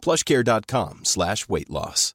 [0.00, 2.14] plushcare.com slash weight loss.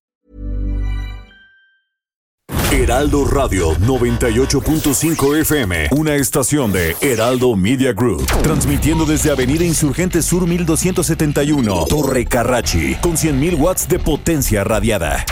[2.72, 10.46] Heraldo Radio 98.5 FM, una estación de Heraldo Media Group, transmitiendo desde Avenida Insurgente Sur
[10.46, 15.24] 1271, Torre Carrachi, con 100.000 watts de potencia radiada.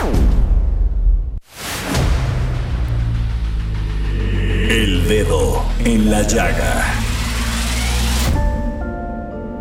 [4.68, 7.13] El dedo en la llaga.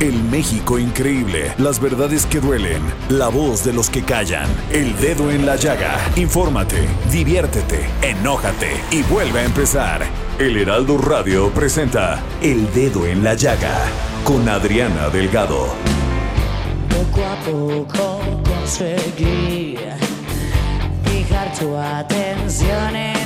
[0.00, 5.30] El México increíble, las verdades que duelen, la voz de los que callan, el dedo
[5.30, 5.98] en la llaga.
[6.16, 10.02] Infórmate, diviértete, enójate y vuelve a empezar.
[10.38, 13.78] El Heraldo Radio presenta El Dedo en la Llaga
[14.24, 15.68] con Adriana Delgado.
[16.88, 19.76] Poco a poco conseguí
[21.04, 23.21] fijar tu atención en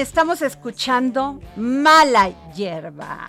[0.00, 3.28] Estamos escuchando Mala Hierba.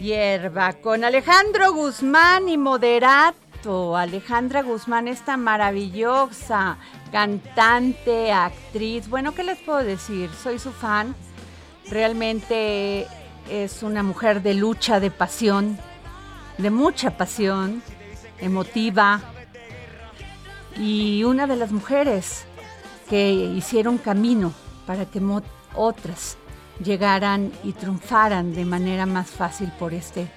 [0.00, 3.94] Hierba con Alejandro Guzmán y Moderato.
[3.94, 6.78] Alejandra Guzmán, esta maravillosa
[7.12, 9.10] cantante, actriz.
[9.10, 10.30] Bueno, ¿qué les puedo decir?
[10.42, 11.14] Soy su fan.
[11.90, 13.06] Realmente
[13.50, 15.78] es una mujer de lucha, de pasión,
[16.56, 17.82] de mucha pasión,
[18.40, 19.20] emotiva.
[20.78, 22.46] Y una de las mujeres
[23.10, 24.54] que hicieron camino
[24.86, 25.20] para que
[25.74, 26.36] otras
[26.82, 30.28] llegaran y triunfaran de manera más fácil por este,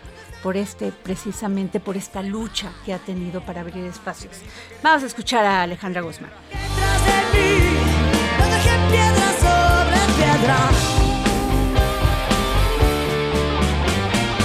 [0.44, 4.38] por este, precisamente por esta lucha que ha tenido para abrir espacios.
[4.84, 6.32] Vamos a escuchar a Alejandra Guzmán.
[6.50, 7.60] Detrás de mí,
[8.38, 10.58] no dejé piedra sobre piedra.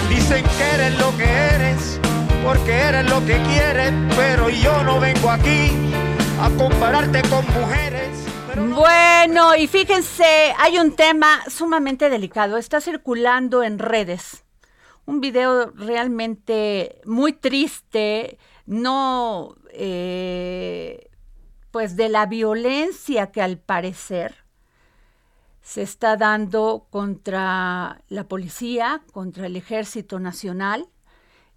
[0.08, 2.00] Dicen que eres lo que eres,
[2.44, 5.72] porque eres lo que quieres, pero yo no vengo aquí
[6.40, 8.31] a compararte con mujeres.
[8.56, 12.58] Bueno, y fíjense, hay un tema sumamente delicado.
[12.58, 14.44] Está circulando en redes.
[15.06, 21.10] Un video realmente muy triste, no, eh,
[21.70, 24.44] pues de la violencia que al parecer
[25.62, 30.88] se está dando contra la policía, contra el ejército nacional.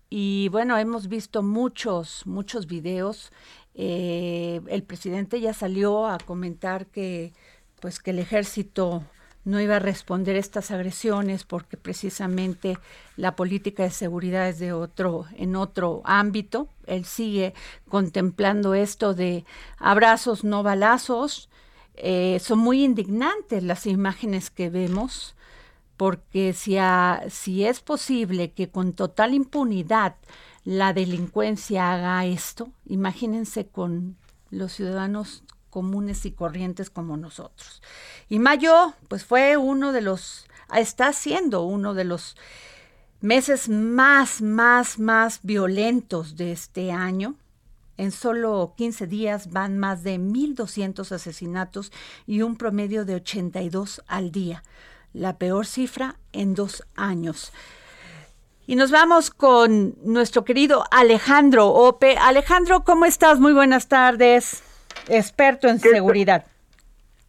[0.10, 3.32] Y bueno, hemos visto muchos, muchos videos.
[3.76, 7.34] Eh, el presidente ya salió a comentar que,
[7.82, 9.04] pues, que el ejército
[9.44, 12.80] no iba a responder estas agresiones porque precisamente
[13.16, 16.68] la política de seguridad es de otro, en otro ámbito.
[16.88, 17.54] Él sigue
[17.88, 19.46] contemplando esto de
[19.78, 21.50] abrazos, no balazos.
[21.96, 25.36] Eh, son muy indignantes las imágenes que vemos
[25.96, 30.16] porque si, a- si es posible que con total impunidad
[30.66, 34.18] la delincuencia haga esto, imagínense con
[34.50, 37.84] los ciudadanos comunes y corrientes como nosotros.
[38.30, 42.36] Y mayo, pues fue uno de los, está siendo uno de los
[43.22, 47.36] meses más, más, más violentos de este año.
[47.98, 51.92] En solo 15 días van más de 1.200 asesinatos
[52.26, 54.64] y un promedio de 82 al día.
[55.14, 57.54] La peor cifra en dos años.
[58.68, 62.18] Y nos vamos con nuestro querido Alejandro Ope.
[62.18, 63.40] Alejandro, ¿cómo estás?
[63.40, 64.64] Muy buenas tardes.
[65.08, 66.46] Experto en seguridad.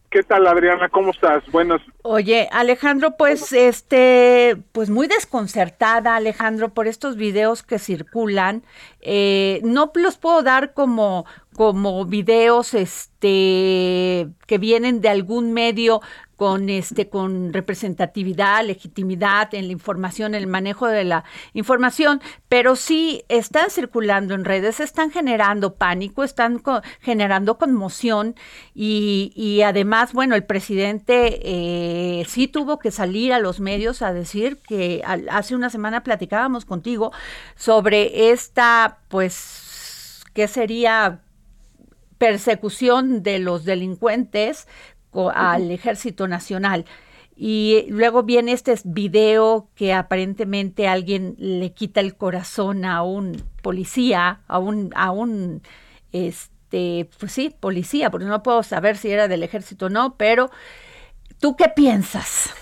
[0.09, 0.89] ¿Qué tal, Adriana?
[0.89, 1.43] ¿Cómo estás?
[1.51, 1.81] Buenas.
[2.09, 8.63] Oye, Alejandro, pues este, pues muy desconcertada, Alejandro, por estos videos que circulan.
[9.01, 11.25] Eh, no los puedo dar como
[11.57, 16.01] como videos este que vienen de algún medio
[16.35, 21.23] con este con representatividad, legitimidad en la información, el manejo de la
[21.53, 26.61] información, pero sí están circulando en redes, están generando pánico, están
[27.01, 28.35] generando conmoción
[28.75, 31.96] y, y, además, bueno, el presidente eh,
[32.27, 37.11] sí tuvo que salir a los medios a decir que hace una semana platicábamos contigo
[37.55, 41.21] sobre esta, pues, ¿qué sería?
[42.17, 44.67] persecución de los delincuentes
[45.33, 46.85] al Ejército Nacional.
[47.35, 54.41] Y luego viene este video que aparentemente alguien le quita el corazón a un policía,
[54.47, 55.61] a un, a un
[56.11, 60.49] este, pues sí, policía, porque no puedo saber si era del ejército o no, pero
[61.39, 62.53] ¿tú qué piensas?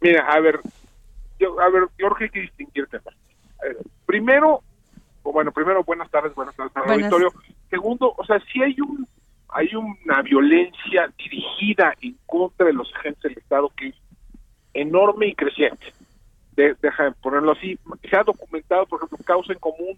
[0.00, 0.60] Mira, a ver,
[1.38, 2.98] yo, a ver, Jorge, hay que distinguirte.
[4.06, 4.62] primero,
[5.22, 7.32] bueno, primero, buenas tardes, buenas tardes al auditorio.
[7.70, 9.06] Segundo, o sea, si hay un
[9.48, 13.94] hay una violencia dirigida en contra de los agentes del Estado que es
[14.74, 15.92] enorme y creciente.
[16.54, 17.78] deja de ponerlo así.
[18.08, 19.96] Se ha documentado, por ejemplo, Causa en Común,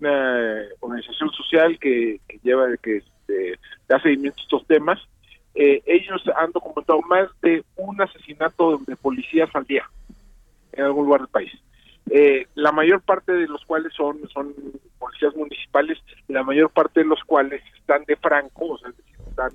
[0.00, 4.98] una, organización social que, lleva, que este, da seguimiento a estos temas.
[5.54, 9.88] Eh, ellos han documentado más de un asesinato de policías al día
[10.72, 11.52] en algún lugar del país.
[12.10, 14.52] Eh, la mayor parte de los cuales son, son
[14.98, 15.98] policías municipales,
[16.28, 18.90] la mayor parte de los cuales están de franco, o sea,
[19.28, 19.52] están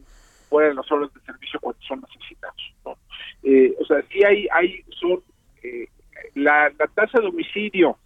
[0.49, 2.73] fuera de las horas de servicio cuando son asesinados.
[2.85, 2.97] ¿no?
[3.43, 5.21] Eh, o sea, sí hay, hay son,
[5.63, 5.87] eh,
[6.35, 7.97] la, la tasa de homicidio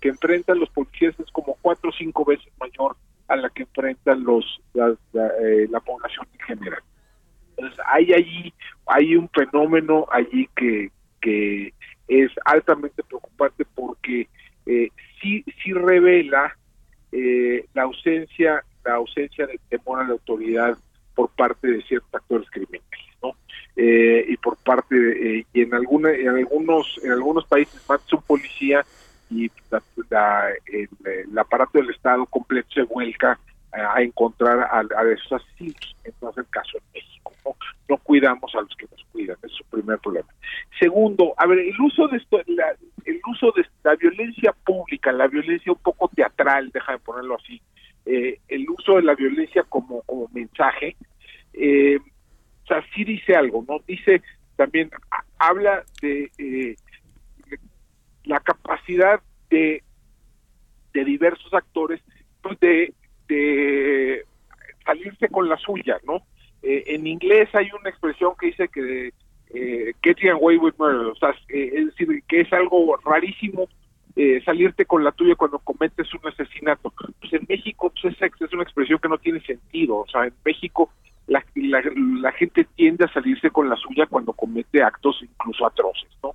[0.00, 2.96] que enfrentan los policías es como cuatro o cinco veces mayor
[3.26, 6.82] a la que enfrentan los la, la población en general.
[7.56, 8.52] Entonces, hay allí,
[8.86, 11.72] hay un fenómeno allí que, que
[12.08, 14.28] es altamente preocupante porque
[14.66, 16.56] eh, sí, sí revela
[17.12, 20.76] eh, la ausencia, la ausencia de temor a la autoridad
[21.14, 23.32] por parte de ciertos actores criminales, ¿no?
[23.76, 28.22] Eh, y por parte de, y en alguna, en algunos, en algunos países más un
[28.22, 28.84] policía
[29.30, 29.50] y
[30.66, 33.38] el, aparato del Estado completo se vuelca
[33.76, 35.96] a, encontrar a, a esos asesinos.
[36.04, 37.56] Entonces el caso en México, ¿no?
[37.88, 40.28] No cuidamos a los que nos cuidan, es su primer problema.
[40.78, 42.40] Segundo, a ver, el uso de esto,
[43.04, 47.60] el uso de la violencia pública, la violencia un poco teatral, déjame ponerlo así,
[48.04, 50.96] eh, el uso de la violencia como, como mensaje,
[51.52, 53.78] eh, o sea, sí dice algo, ¿no?
[53.86, 54.22] Dice
[54.56, 54.90] también,
[55.38, 56.76] habla de eh,
[58.24, 59.20] la capacidad
[59.50, 59.82] de,
[60.92, 62.02] de diversos actores
[62.42, 62.94] pues de,
[63.28, 64.24] de
[64.84, 66.22] salirse con la suya, ¿no?
[66.62, 69.12] en inglés hay una expresión que dice que
[69.50, 73.68] eh, getting away with murder, o sea, eh, es decir, que es algo rarísimo
[74.16, 76.92] eh, salirte con la tuya cuando cometes un asesinato.
[77.20, 80.34] Pues en México pues es, es una expresión que no tiene sentido, o sea, en
[80.44, 80.90] México
[81.26, 81.42] la,
[82.32, 86.34] gente tiende a salirse con la suya cuando comete actos incluso atroces, ¿no?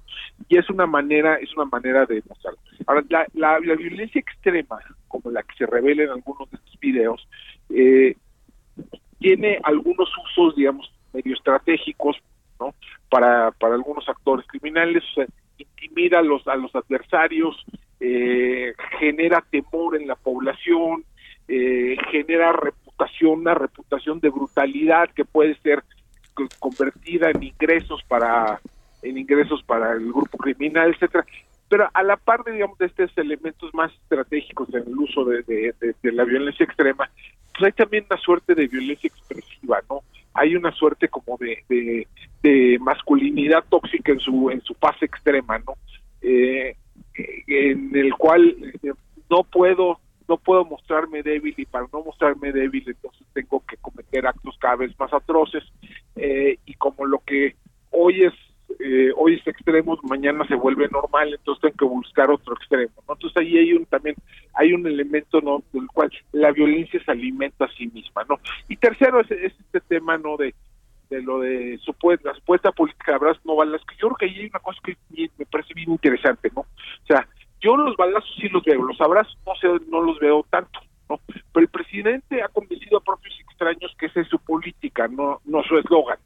[0.50, 2.60] Y es una manera, es una manera de demostrarlo.
[2.88, 6.71] Ahora, la, la, la violencia extrema, como la que se revela en algunos de estos
[6.92, 7.28] videos,
[7.70, 8.16] eh,
[9.20, 12.18] tiene algunos usos, digamos, medio estratégicos,
[12.60, 12.74] ¿no?
[13.10, 15.04] para, para algunos actores criminales,
[15.58, 17.64] intimida a los, a los adversarios,
[18.00, 21.04] eh, genera temor en la población,
[21.48, 25.84] eh, genera reputación, una reputación de brutalidad que puede ser
[26.60, 28.60] convertida en ingresos para
[29.04, 31.26] en ingresos para el grupo criminal, etcétera.
[31.72, 35.42] Pero a la par de, digamos, de estos elementos más estratégicos en el uso de,
[35.44, 37.10] de la violencia extrema,
[37.54, 40.04] pues hay también una suerte de violencia expresiva, ¿no?
[40.34, 42.08] hay una suerte como de,
[42.42, 45.76] de, masculinidad tóxica en su en su fase extrema no
[46.22, 46.76] eh,
[47.48, 48.94] en el cual eh,
[49.30, 54.26] no puedo no puedo mostrarme débil y para no mostrarme débil entonces tengo que cometer
[54.26, 55.64] actos cada vez más atroces
[56.16, 57.56] eh, y como lo que
[57.92, 58.34] hoy es
[58.80, 62.94] eh, hoy es extremo, mañana se vuelve normal, entonces tengo que buscar otro extremo.
[63.08, 63.14] ¿no?
[63.14, 64.16] Entonces ahí hay un también
[64.54, 68.40] hay un elemento no del cual la violencia se alimenta a sí misma, ¿no?
[68.68, 70.54] Y tercero es, este tema no de
[71.10, 74.26] de lo de supuesta, la supuesta política de abrazos no balas, que yo creo que
[74.28, 74.96] ahí hay una cosa que
[75.38, 76.62] me parece bien interesante, ¿no?
[76.62, 77.28] O sea,
[77.60, 81.20] yo los balazos sí los veo, los abrazos no sé, no los veo tanto, ¿no?
[81.28, 85.62] Pero el presidente ha convencido a propios extraños que esa es su política, no, no
[85.64, 86.18] su eslogan,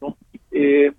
[0.00, 0.16] ¿no?
[0.52, 0.92] Eh,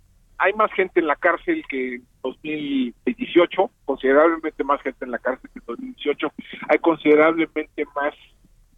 [0.44, 5.50] hay más gente en la cárcel que en 2018, considerablemente más gente en la cárcel
[5.54, 6.34] que en 2018,
[6.68, 8.14] hay considerablemente más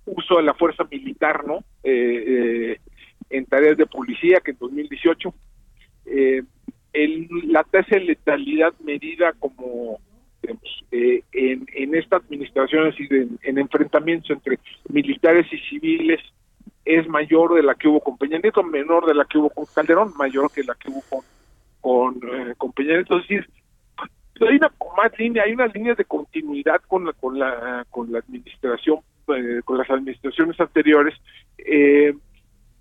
[0.05, 1.63] uso de la fuerza militar, ¿no?
[1.83, 2.79] Eh, eh,
[3.31, 5.33] en tareas de policía que en 2018.
[6.05, 6.43] Eh,
[6.93, 9.99] el, la tasa de letalidad medida como
[10.91, 16.21] eh, en, en esta administración, es decir, en, enfrentamientos entre militares y civiles,
[16.85, 19.65] es mayor de la que hubo con Peña Nieto, menor de la que hubo con
[19.65, 21.34] Calderón, mayor que la que hubo con,
[21.85, 23.17] con, eh, Peña Nieto.
[23.17, 23.47] Es decir,
[24.41, 28.19] hay una más línea, hay unas líneas de continuidad con la, con la, con la
[28.19, 31.13] administración, eh, con las administraciones anteriores,
[31.59, 32.15] eh,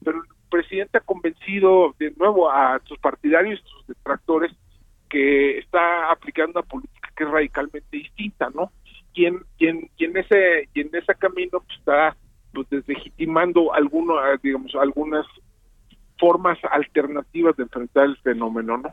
[0.03, 4.53] pero el presidente ha convencido de nuevo a sus partidarios, sus detractores,
[5.11, 8.73] que está aplicando una política que es radicalmente distinta, ¿no?
[9.13, 12.17] Quien, quien, quien ese, quien en ese camino pues, está
[12.55, 15.27] pues deslegitimando alguno, digamos, algunas
[16.19, 18.93] formas alternativas de enfrentar el fenómeno, ¿no?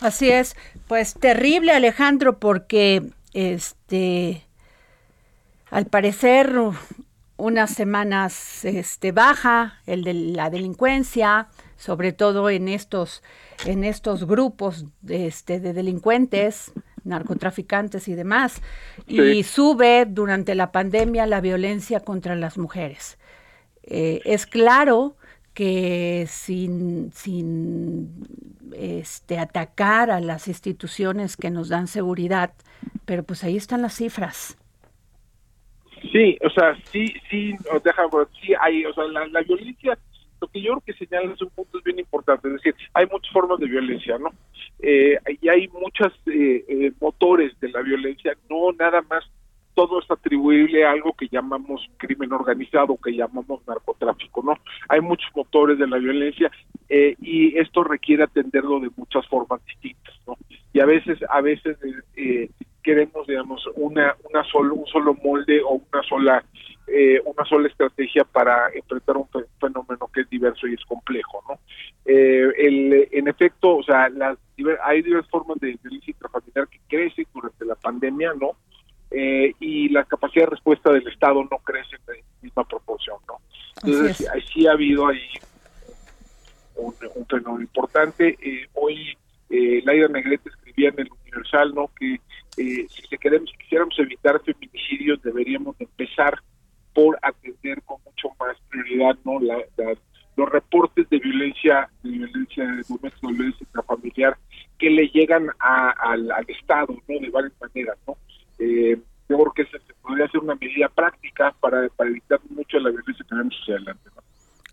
[0.00, 0.56] Así es,
[0.88, 3.02] pues terrible Alejandro, porque
[3.32, 4.42] este
[5.70, 6.54] al parecer
[7.36, 13.22] unas semanas este baja el de la delincuencia, sobre todo en estos
[13.64, 16.72] en estos grupos de, este, de delincuentes,
[17.04, 18.60] narcotraficantes y demás,
[19.06, 23.18] y sube durante la pandemia la violencia contra las mujeres.
[23.82, 25.16] Eh, es claro
[25.56, 28.10] que sin, sin
[28.76, 32.52] este, atacar a las instituciones que nos dan seguridad,
[33.06, 34.58] pero pues ahí están las cifras.
[36.12, 38.02] Sí, o sea, sí, sí, deja,
[38.42, 39.98] sí hay, o sea, la, violencia,
[40.42, 43.32] lo que yo creo que señala es un punto bien importante, es decir, hay muchas
[43.32, 44.28] formas de violencia, ¿no?
[44.80, 49.24] Eh, y hay muchos eh, eh, motores de la violencia, no nada más
[49.76, 54.54] todo es atribuible a algo que llamamos crimen organizado, que llamamos narcotráfico, ¿no?
[54.88, 56.50] Hay muchos motores de la violencia
[56.88, 60.38] eh, y esto requiere atenderlo de muchas formas distintas, ¿no?
[60.72, 61.76] Y a veces, a veces
[62.16, 62.48] eh,
[62.82, 66.42] queremos, digamos, una, una solo, un solo molde o una sola,
[66.86, 69.28] eh, una sola estrategia para enfrentar un
[69.60, 71.58] fenómeno que es diverso y es complejo, ¿no?
[72.06, 74.38] el, en efecto, o sea, las,
[74.84, 78.52] hay diversas formas de violencia intrafamiliar que crecen durante la pandemia, ¿no?
[79.10, 83.40] Eh, y la capacidad de respuesta del Estado no crece en la misma proporción, ¿no?
[83.82, 85.28] Entonces, sí ha habido ahí
[86.76, 86.94] un,
[87.26, 88.36] fenómeno importante.
[88.40, 89.16] Eh, hoy
[89.50, 91.90] eh, Laida Negrete escribía en el Universal, ¿no?
[91.98, 92.14] Que
[92.56, 96.40] eh, si queremos, quisiéramos evitar feminicidios, deberíamos empezar
[96.94, 99.40] por atender con mucho más prioridad, ¿no?
[99.40, 99.58] La,
[100.36, 104.36] los reportes de violencia, de violencia doméstica, de violencia familiar
[104.78, 107.20] que le llegan al, al Estado, ¿no?
[107.20, 108.16] De varias maneras, ¿no?
[108.58, 108.98] Eh,
[109.28, 113.28] yo creo que se, podría ser una medida práctica para, evitar mucho la violencia que
[113.28, 114.10] tenemos hacia adelante.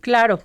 [0.01, 0.39] Claro.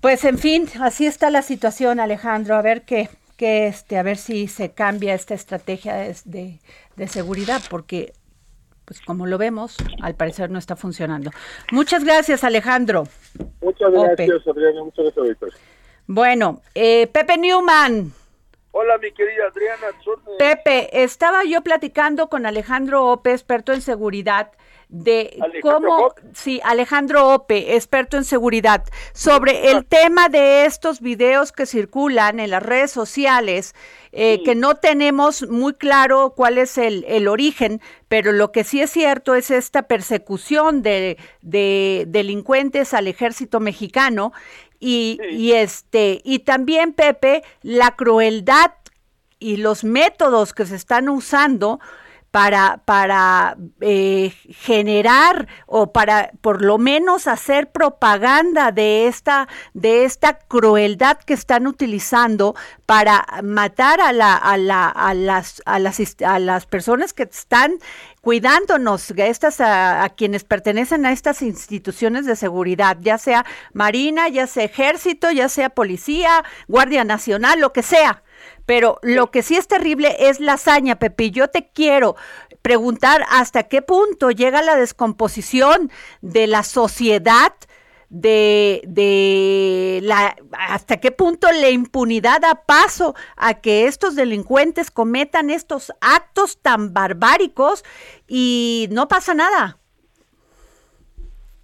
[0.00, 2.56] Pues en fin, así está la situación, Alejandro.
[2.56, 5.94] A ver qué, qué este, a ver si se cambia esta estrategia
[6.24, 6.58] de,
[6.96, 8.14] de, seguridad, porque
[8.84, 11.30] pues como lo vemos, al parecer no está funcionando.
[11.70, 13.04] Muchas gracias, Alejandro.
[13.60, 14.82] Muchas gracias, Adriana.
[14.82, 15.60] Muchas gracias.
[16.06, 18.12] Bueno, eh, Pepe Newman.
[18.74, 19.88] Hola, mi querida Adriana.
[20.38, 24.50] Pepe, estaba yo platicando con Alejandro Ope, experto en seguridad,
[24.88, 31.66] de cómo, sí, Alejandro Ope, experto en seguridad, sobre el tema de estos videos que
[31.66, 33.74] circulan en las redes sociales,
[34.12, 38.80] eh, que no tenemos muy claro cuál es el, el, origen, pero lo que sí
[38.80, 44.32] es cierto es esta persecución de, de delincuentes al ejército mexicano
[44.84, 48.72] y, y, este, y también, Pepe, la crueldad
[49.38, 51.78] y los métodos que se están usando
[52.32, 60.38] para, para eh, generar o para por lo menos hacer propaganda de esta, de esta
[60.38, 66.38] crueldad que están utilizando para matar a, la, a, la, a, las, a, las, a
[66.40, 67.78] las personas que están
[68.22, 74.46] cuidándonos, a, estas, a, quienes pertenecen a estas instituciones de seguridad, ya sea Marina, ya
[74.46, 78.22] sea Ejército, ya sea Policía, Guardia Nacional, lo que sea.
[78.64, 81.32] Pero lo que sí es terrible es la hazaña, Pepe.
[81.32, 82.14] Yo te quiero
[82.62, 87.52] preguntar hasta qué punto llega la descomposición de la sociedad,
[88.12, 95.48] de, de la, hasta qué punto la impunidad da paso a que estos delincuentes cometan
[95.48, 97.84] estos actos tan barbáricos
[98.28, 99.78] y no pasa nada.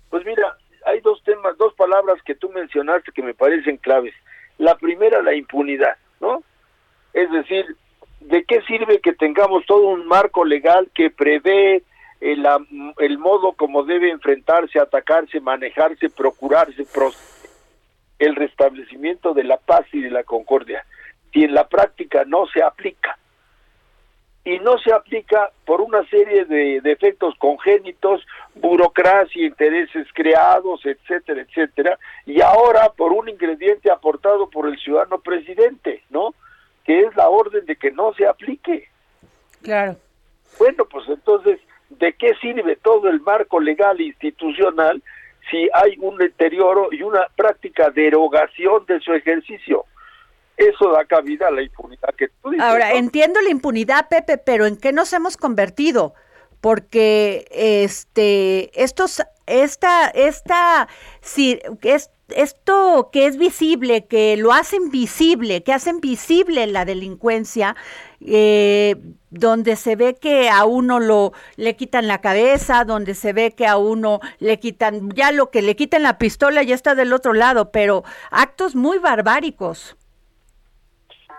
[0.08, 4.14] Pues mira, hay dos temas, dos palabras que tú mencionaste que me parecen claves.
[4.56, 6.42] La primera, la impunidad, ¿no?
[7.12, 7.76] Es decir,
[8.20, 11.82] ¿de qué sirve que tengamos todo un marco legal que prevé
[12.20, 12.46] el,
[12.98, 16.86] el modo como debe enfrentarse, atacarse, manejarse, procurarse
[18.18, 20.84] el restablecimiento de la paz y de la concordia,
[21.32, 23.18] si en la práctica no se aplica?
[24.48, 31.98] y no se aplica por una serie de defectos congénitos, burocracia, intereses creados, etcétera, etcétera,
[32.24, 36.34] y ahora por un ingrediente aportado por el ciudadano presidente, ¿no?
[36.84, 38.88] Que es la orden de que no se aplique.
[39.62, 39.96] Claro.
[40.58, 45.02] Bueno, pues entonces, ¿de qué sirve todo el marco legal e institucional
[45.50, 49.84] si hay un deterioro y una práctica derogación de su ejercicio?
[50.58, 52.66] eso da cabida a la impunidad que tú dices.
[52.66, 56.14] Ahora, entiendo la impunidad, Pepe, pero ¿en qué nos hemos convertido?
[56.60, 60.88] Porque este, estos, esta, esta,
[61.20, 67.76] si, es, esto que es visible, que lo hacen visible, que hacen visible la delincuencia,
[68.20, 68.96] eh,
[69.30, 73.66] donde se ve que a uno lo le quitan la cabeza, donde se ve que
[73.66, 77.32] a uno le quitan, ya lo que le quitan la pistola ya está del otro
[77.32, 79.96] lado, pero actos muy barbáricos.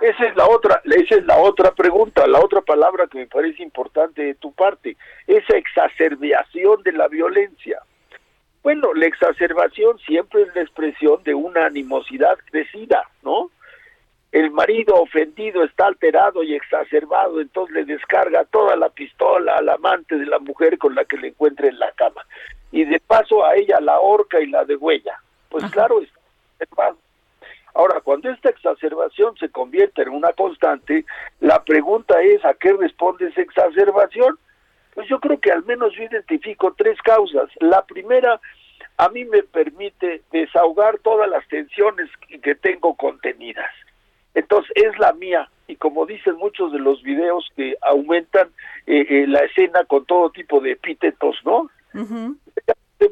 [0.01, 3.62] Esa es la otra, esa es la otra pregunta, la otra palabra que me parece
[3.62, 4.96] importante de tu parte,
[5.27, 7.81] esa exacerbación de la violencia.
[8.63, 13.50] Bueno, la exacerbación siempre es la expresión de una animosidad crecida, ¿no?
[14.32, 20.18] El marido ofendido está alterado y exacerbado, entonces le descarga toda la pistola al amante
[20.18, 22.24] de la mujer con la que le encuentre en la cama.
[22.72, 25.20] Y de paso a ella la horca y la degüella.
[25.50, 26.01] Pues claro,
[26.60, 26.94] está
[27.74, 31.06] Ahora, cuando esta exacerbación se convierte en una constante,
[31.39, 34.38] la pregunta es ¿a qué responde esa exacerbación?
[35.00, 37.50] Pues yo creo que al menos yo identifico tres causas.
[37.62, 38.41] La primera,
[38.98, 43.72] a mí me permite desahogar todas las tensiones que tengo contenidas.
[44.34, 48.50] Entonces es la mía y como dicen muchos de los videos que aumentan
[48.88, 51.72] eh, eh, la escena con todo tipo de epítetos, ¿no?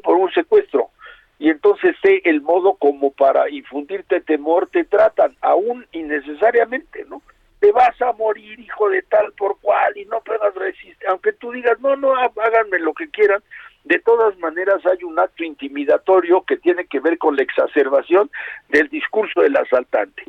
[0.02, 0.90] Por un secuestro
[1.38, 7.22] y entonces sé el modo como para infundirte temor te tratan, aún innecesariamente, ¿no?
[7.60, 11.50] Te vas a morir, hijo de tal por cual, y no puedas resistir, aunque tú
[11.52, 13.42] digas, no, no, háganme lo que quieran,
[13.84, 18.30] de todas maneras hay un acto intimidatorio que tiene que ver con la exacerbación
[18.68, 20.22] del discurso del asaltante.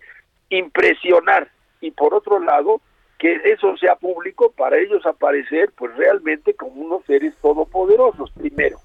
[0.49, 1.49] Impresionar,
[1.81, 2.81] y por otro lado,
[3.19, 8.79] que eso sea público para ellos aparecer pues realmente como unos seres todopoderosos, primero,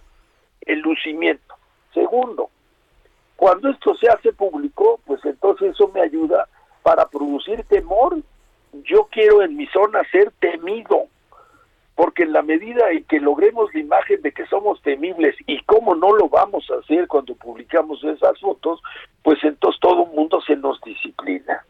[0.62, 1.54] el lucimiento
[1.94, 2.50] Segundo,
[3.36, 6.48] cuando esto se hace público, pues entonces eso me ayuda
[6.82, 8.18] para producir temor.
[8.82, 11.06] Yo quiero en mi zona ser temido,
[11.94, 15.94] porque en la medida en que logremos la imagen de que somos temibles y cómo
[15.94, 18.82] no lo vamos a hacer cuando publicamos esas fotos,
[19.22, 21.64] pues entonces todo el mundo se nos disciplina.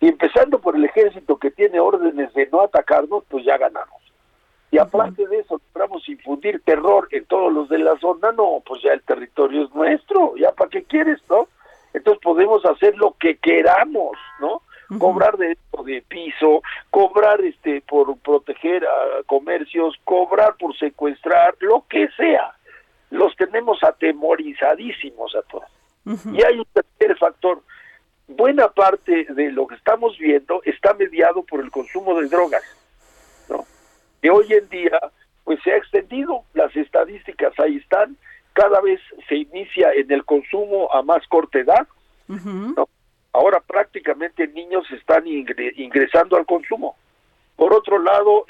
[0.00, 4.02] Y empezando por el ejército que tiene órdenes de no atacarnos, pues ya ganamos.
[4.72, 8.82] Y aparte de eso, logramos infundir terror en todos los de la zona, no, pues
[8.82, 11.46] ya el territorio es nuestro, ya para qué quieres, ¿no?
[11.92, 14.62] Entonces podemos hacer lo que queramos, ¿no?
[14.98, 22.08] Cobrar de, de piso, cobrar este por proteger a comercios, cobrar por secuestrar, lo que
[22.16, 22.54] sea.
[23.10, 25.68] Los tenemos atemorizadísimos a todos.
[26.34, 27.62] Y hay un tercer factor.
[28.28, 32.62] Buena parte de lo que estamos viendo está mediado por el consumo de drogas
[34.22, 34.98] que hoy en día
[35.44, 38.16] pues se ha extendido, las estadísticas ahí están,
[38.52, 41.88] cada vez se inicia en el consumo a más corta edad,
[43.32, 46.96] ahora prácticamente niños están ingresando al consumo.
[47.56, 48.46] Por otro lado,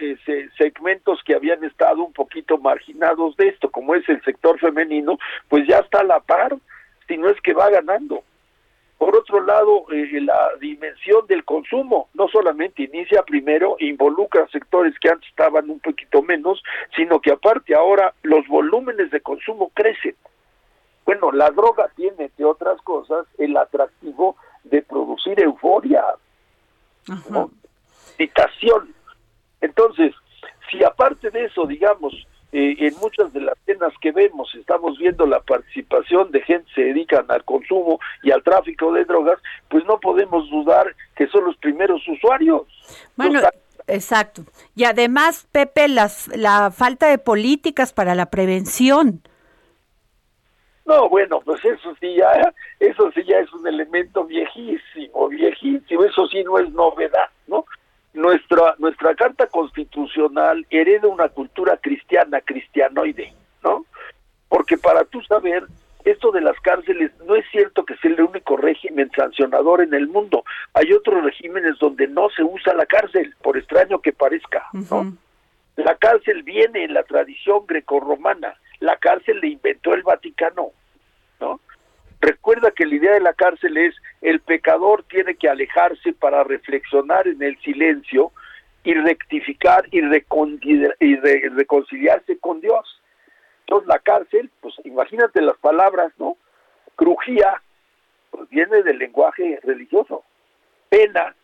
[0.56, 5.18] segmentos que habían estado un poquito marginados de esto, como es el sector femenino,
[5.48, 6.56] pues ya está a la par,
[7.08, 8.22] si no es que va ganando.
[9.02, 15.08] Por otro lado, eh, la dimensión del consumo no solamente inicia primero, involucra sectores que
[15.08, 16.62] antes estaban un poquito menos,
[16.94, 20.14] sino que aparte ahora los volúmenes de consumo crecen.
[21.04, 26.02] Bueno, la droga tiene, entre otras cosas, el atractivo de producir euforia.
[29.60, 30.14] Entonces,
[30.70, 32.14] si aparte de eso, digamos,
[32.52, 36.74] eh, en muchas de las escenas que vemos estamos viendo la participación de gente que
[36.74, 39.38] se dedican al consumo y al tráfico de drogas,
[39.70, 42.62] pues no podemos dudar que son los primeros usuarios.
[43.16, 43.40] Bueno,
[43.86, 44.42] exacto.
[44.74, 49.22] Y además, Pepe, las, la falta de políticas para la prevención.
[50.84, 56.26] No, bueno, pues eso sí ya, eso sí ya es un elemento viejísimo, viejísimo, eso
[56.28, 57.64] sí no es novedad, ¿no?
[58.14, 63.86] nuestra nuestra carta constitucional hereda una cultura cristiana, cristianoide, ¿no?
[64.48, 65.64] Porque para tú saber
[66.04, 70.08] esto de las cárceles no es cierto que sea el único régimen sancionador en el
[70.08, 70.44] mundo.
[70.74, 75.16] Hay otros regímenes donde no se usa la cárcel, por extraño que parezca, ¿no?
[75.76, 78.54] La cárcel viene en la tradición grecorromana.
[78.80, 80.72] La cárcel le inventó el Vaticano, ¿no?
[82.22, 87.26] Recuerda que la idea de la cárcel es el pecador tiene que alejarse para reflexionar
[87.26, 88.30] en el silencio
[88.84, 90.00] y rectificar y,
[91.48, 93.02] reconciliarse con Dios.
[93.66, 96.36] Entonces la cárcel, pues imagínate las palabras, ¿no?
[96.94, 97.60] Crujía,
[98.30, 100.22] pues viene del lenguaje religioso.
[100.90, 101.34] Pena,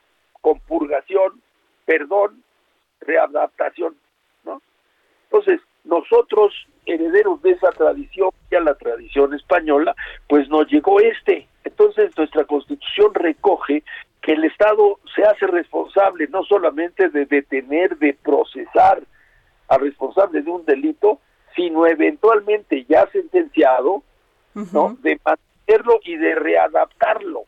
[0.41, 1.43] compurgación,
[1.87, 2.45] perdón,
[3.01, 3.97] readaptación,
[4.45, 4.63] ¿no?
[5.25, 6.55] Entonces, nosotros,
[6.89, 9.95] herederos de esa tradición, ya la tradición española,
[10.27, 11.47] pues nos llegó este.
[11.65, 13.83] Entonces, nuestra constitución recoge
[14.23, 19.03] que el Estado se hace responsable no solamente de detener, de procesar
[19.69, 21.21] al responsable de un delito,
[21.55, 24.03] sino eventualmente ya sentenciado,
[24.55, 24.97] ¿no?
[25.01, 27.43] De mantenerlo y de readaptarlo.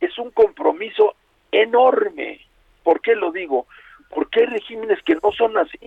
[0.00, 1.14] Es un compromiso
[1.52, 2.40] enorme.
[2.82, 3.66] ¿Por qué lo digo?
[4.10, 5.78] Porque hay regímenes que no son así.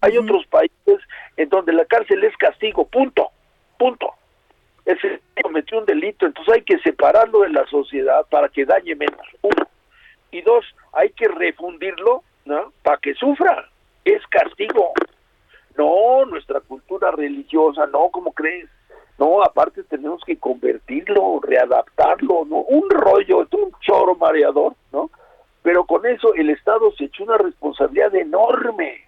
[0.00, 1.00] Hay otros países
[1.36, 3.30] en donde la cárcel es castigo, punto,
[3.78, 4.14] punto.
[4.84, 9.26] Ese cometió un delito, entonces hay que separarlo de la sociedad para que dañe menos,
[9.42, 9.66] uno.
[10.30, 12.72] Y dos, hay que refundirlo, ¿no?
[12.82, 13.68] Para que sufra.
[14.04, 14.92] Es castigo.
[15.76, 18.68] No, nuestra cultura religiosa, no, ¿cómo crees?
[19.18, 22.56] No, aparte tenemos que convertirlo, readaptarlo, ¿no?
[22.56, 25.10] Un rollo, es un choro mareador, ¿no?
[25.62, 29.04] Pero con eso el Estado se echó una responsabilidad enorme,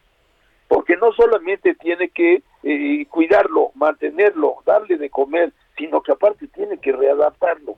[0.72, 6.78] porque no solamente tiene que eh, cuidarlo, mantenerlo, darle de comer, sino que aparte tiene
[6.78, 7.76] que readaptarlo.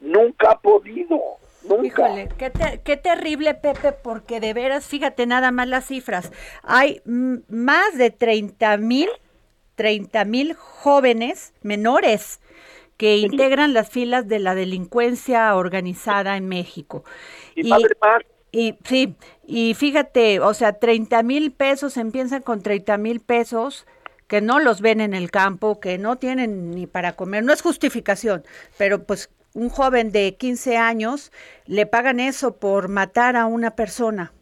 [0.00, 1.20] Nunca ha podido.
[1.68, 1.84] Nunca.
[1.84, 2.50] Híjole, qué,
[2.82, 6.32] qué, terrible, Pepe, porque de veras, fíjate nada más las cifras.
[6.62, 9.10] Hay más de 30 mil,
[9.74, 12.40] 30 mil jóvenes menores
[12.96, 17.04] que integran las filas de la delincuencia organizada en México.
[17.54, 17.82] Y, más.
[18.54, 23.84] Y sí, y fíjate, o sea, 30 mil pesos, empiezan con 30 mil pesos
[24.28, 27.62] que no los ven en el campo, que no tienen ni para comer, no es
[27.62, 28.44] justificación,
[28.78, 31.32] pero pues un joven de 15 años,
[31.66, 34.32] le pagan eso por matar a una persona.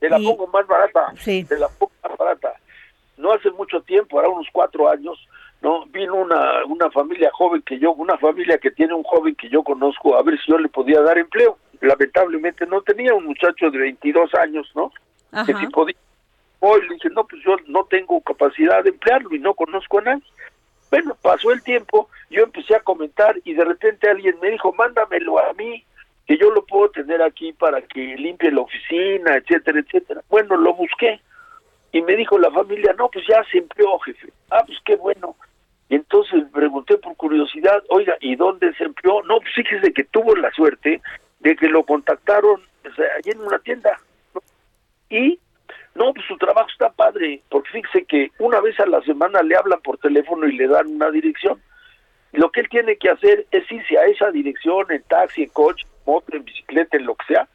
[0.00, 1.12] Te la pongo más barata.
[1.18, 1.44] Sí.
[1.44, 2.54] Te la pongo más barata.
[3.16, 5.16] No hace mucho tiempo, ahora unos cuatro años,
[5.60, 9.48] no vino una, una familia joven que yo, una familia que tiene un joven que
[9.48, 11.58] yo conozco, a ver si yo le podía dar empleo.
[11.80, 14.92] Lamentablemente no tenía un muchacho de 22 años, ¿no?
[15.44, 15.96] Que si podía.
[16.60, 20.02] Hoy le dije, no, pues yo no tengo capacidad de emplearlo y no conozco a
[20.02, 20.24] nadie.
[20.90, 25.38] Bueno, pasó el tiempo, yo empecé a comentar y de repente alguien me dijo, mándamelo
[25.38, 25.84] a mí,
[26.26, 30.22] que yo lo puedo tener aquí para que limpie la oficina, etcétera, etcétera.
[30.28, 31.20] Bueno, lo busqué
[31.92, 34.32] y me dijo la familia, no, pues ya se empleó, jefe.
[34.50, 35.36] Ah, pues qué bueno.
[35.88, 39.22] Y entonces pregunté por curiosidad, oiga, ¿y dónde se empleó?
[39.22, 41.00] No, pues fíjese que tuvo la suerte
[41.40, 43.98] de que lo contactaron allí en una tienda.
[45.08, 45.38] Y
[45.94, 49.56] no, pues su trabajo está padre, porque fíjese que una vez a la semana le
[49.56, 51.60] hablan por teléfono y le dan una dirección.
[52.32, 55.86] Lo que él tiene que hacer es irse a esa dirección en taxi, en coche,
[56.04, 57.48] moto, en bicicleta, en lo que sea,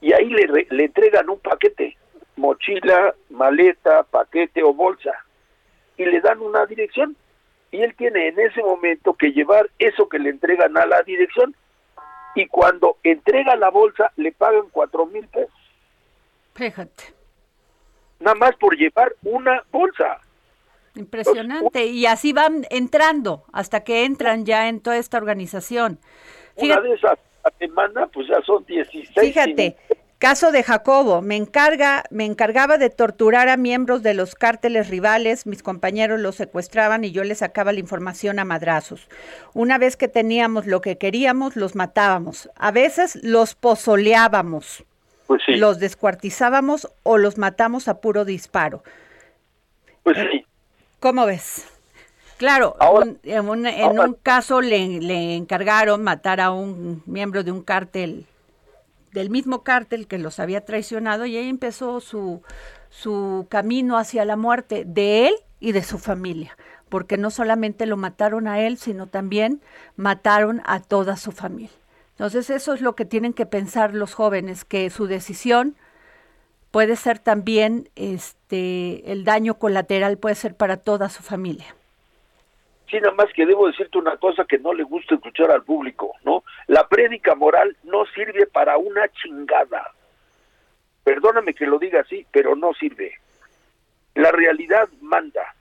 [0.00, 1.96] y ahí le, le entregan un paquete,
[2.36, 5.12] mochila, maleta, paquete o bolsa,
[5.96, 7.16] y le dan una dirección.
[7.74, 11.54] Y él tiene en ese momento que llevar eso que le entregan a la dirección.
[12.34, 15.52] Y cuando entrega la bolsa, le pagan cuatro mil pesos.
[16.54, 17.14] Fíjate
[18.24, 20.20] nada más por llevar una bolsa.
[20.96, 21.86] Impresionante.
[21.86, 25.98] y así van entrando hasta que entran ya en toda esta organización.
[26.56, 27.18] una de esas
[27.58, 29.10] semana, pues ya son 16.
[29.14, 29.76] Fíjate,
[30.24, 35.44] caso de Jacobo, me encarga, me encargaba de torturar a miembros de los cárteles rivales,
[35.44, 39.06] mis compañeros los secuestraban y yo les sacaba la información a madrazos.
[39.52, 42.48] Una vez que teníamos lo que queríamos, los matábamos.
[42.56, 44.84] A veces los pozoleábamos.
[45.26, 48.82] Pues los descuartizábamos o los matamos a puro disparo.
[50.04, 50.46] Pues eh, sí.
[51.00, 51.66] ¿Cómo ves?
[52.38, 52.76] Claro,
[53.24, 58.26] en, un, caso le, le, encargaron matar a un miembro de un cártel,
[59.14, 62.42] del mismo cártel que los había traicionado, y ahí empezó su,
[62.90, 67.96] su camino hacia la muerte de él y de su familia, porque no solamente lo
[67.96, 69.62] mataron a él, sino también
[69.96, 71.70] mataron a toda su familia.
[72.10, 75.76] Entonces eso es lo que tienen que pensar los jóvenes, que su decisión
[76.72, 81.76] puede ser también, este, el daño colateral puede ser para toda su familia.
[82.90, 86.12] Sí, nada más que debo decirte una cosa que no le gusta escuchar al público,
[86.24, 86.44] ¿no?
[86.66, 89.92] La prédica moral no sirve para una chingada.
[91.02, 93.14] Perdóname que lo diga así, pero no sirve.
[94.14, 95.54] La realidad manda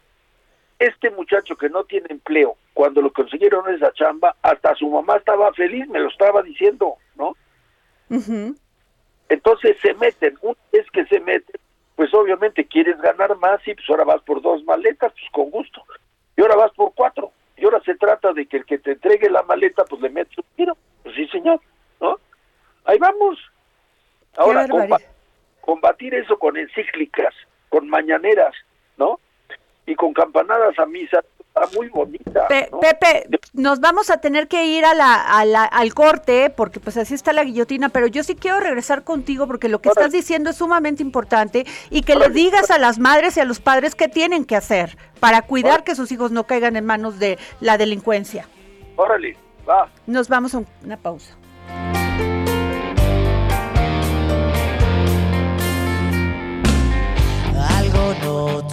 [0.79, 5.53] este muchacho que no tiene empleo, cuando lo consiguieron esa chamba, hasta su mamá estaba
[5.53, 7.37] feliz, me lo estaba diciendo, ¿no?
[9.29, 11.55] Entonces se meten, una vez que se meten,
[11.95, 15.83] pues obviamente quieres ganar más y pues ahora vas por dos maletas, pues con gusto.
[16.35, 17.31] Y ahora vas por cuatro.
[17.57, 20.37] Y ahora se trata de que el que te entregue la maleta, pues le metes
[20.37, 20.77] un tiro.
[21.03, 21.59] Pues sí, señor,
[22.01, 22.17] ¿no?
[22.85, 23.39] Ahí vamos.
[24.35, 24.67] Ahora,
[25.61, 27.33] combatir eso con encíclicas,
[27.69, 28.53] con mañaneras,
[28.97, 29.19] ¿no?
[29.85, 32.47] Y con campanadas a misa, está muy bonita.
[32.71, 32.79] ¿no?
[32.79, 36.97] Pepe, nos vamos a tener que ir a la, a la- al corte porque pues
[36.97, 40.07] así está la guillotina, pero yo sí quiero regresar contigo porque lo que Órale.
[40.07, 43.59] estás diciendo es sumamente importante y que le digas a las madres y a los
[43.59, 47.37] padres qué tienen que hacer para cuidar que sus hijos no caigan en manos de
[47.59, 48.47] la delincuencia.
[48.95, 49.37] Órale,
[49.69, 49.87] va.
[50.07, 51.35] Nos vamos a un- una pausa.
[57.77, 58.72] Algo noto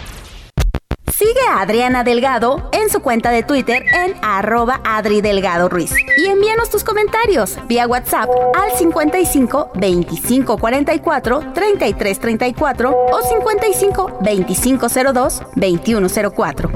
[1.21, 5.93] Sigue a Adriana Delgado en su cuenta de Twitter en arroba Adri Delgado Ruiz.
[6.17, 14.87] Y envíanos tus comentarios vía WhatsApp al 55 25 44 33 34 o 55 25
[15.13, 16.71] 02 21 04.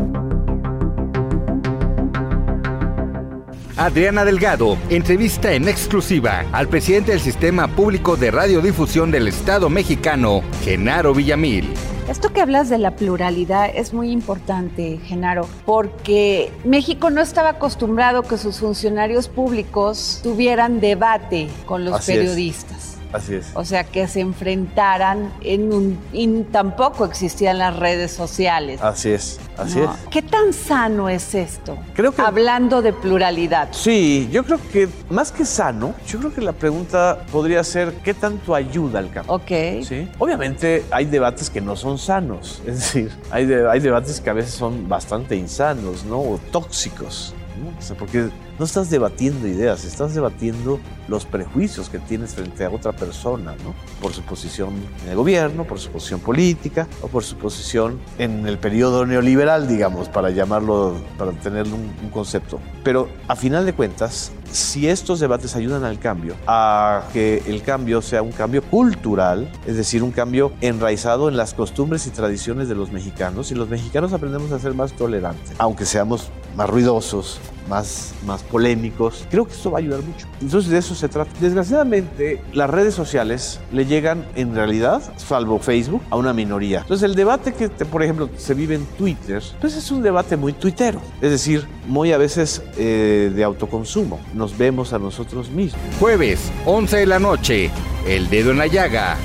[3.78, 10.44] Adriana Delgado entrevista en exclusiva al presidente del Sistema Público de Radiodifusión del Estado mexicano,
[10.64, 11.74] Genaro Villamil.
[12.08, 18.22] Esto que hablas de la pluralidad es muy importante, Genaro, porque México no estaba acostumbrado
[18.22, 22.95] que sus funcionarios públicos tuvieran debate con los Así es.
[23.14, 23.48] Así es.
[23.54, 25.98] O sea, que se enfrentaran en un...
[26.12, 28.82] Y tampoco existían las redes sociales.
[28.82, 29.40] Así es.
[29.58, 29.86] Así ¿no?
[29.94, 30.00] es.
[30.12, 31.78] ¿Qué tan sano es esto?
[31.94, 33.70] Creo que- Hablando de pluralidad.
[33.72, 38.14] Sí, yo creo que más que sano, yo creo que la pregunta podría ser ¿qué
[38.14, 39.34] tanto ayuda al cambio?
[39.34, 39.84] Ok.
[39.88, 40.10] ¿Sí?
[40.20, 44.34] Obviamente hay debates que no son sanos, es decir, hay, de- hay debates que a
[44.34, 46.20] veces son bastante insanos, ¿no?
[46.20, 47.78] O tóxicos, ¿no?
[47.78, 52.70] O sea, porque no estás debatiendo ideas, estás debatiendo los prejuicios que tienes frente a
[52.70, 53.76] otra persona, ¿no?
[54.02, 58.48] Por su posición en el gobierno, por su posición política o por su posición en
[58.48, 62.60] el periodo neoliberal, digamos, para llamarlo, para tener un, un concepto.
[62.84, 68.02] Pero a final de cuentas, si estos debates ayudan al cambio, a que el cambio
[68.02, 72.76] sea un cambio cultural, es decir, un cambio enraizado en las costumbres y tradiciones de
[72.76, 77.40] los mexicanos, y los mexicanos aprendemos a ser más tolerantes, aunque seamos más ruidosos,
[77.70, 80.28] más, más polémicos, creo que esto va a ayudar mucho.
[80.42, 81.32] Entonces de eso se trata.
[81.40, 86.82] Desgraciadamente, las redes sociales le llegan en realidad, salvo Facebook, a una minoría.
[86.82, 90.54] Entonces el debate que, por ejemplo, se vive en Twitter, pues es un debate muy
[90.54, 94.20] tuitero, es decir, muy a veces eh, de autoconsumo.
[94.34, 95.82] Nos vemos a nosotros mismos.
[96.00, 97.72] Jueves, 11 de la noche,
[98.08, 99.18] El Dedo en la Llaga,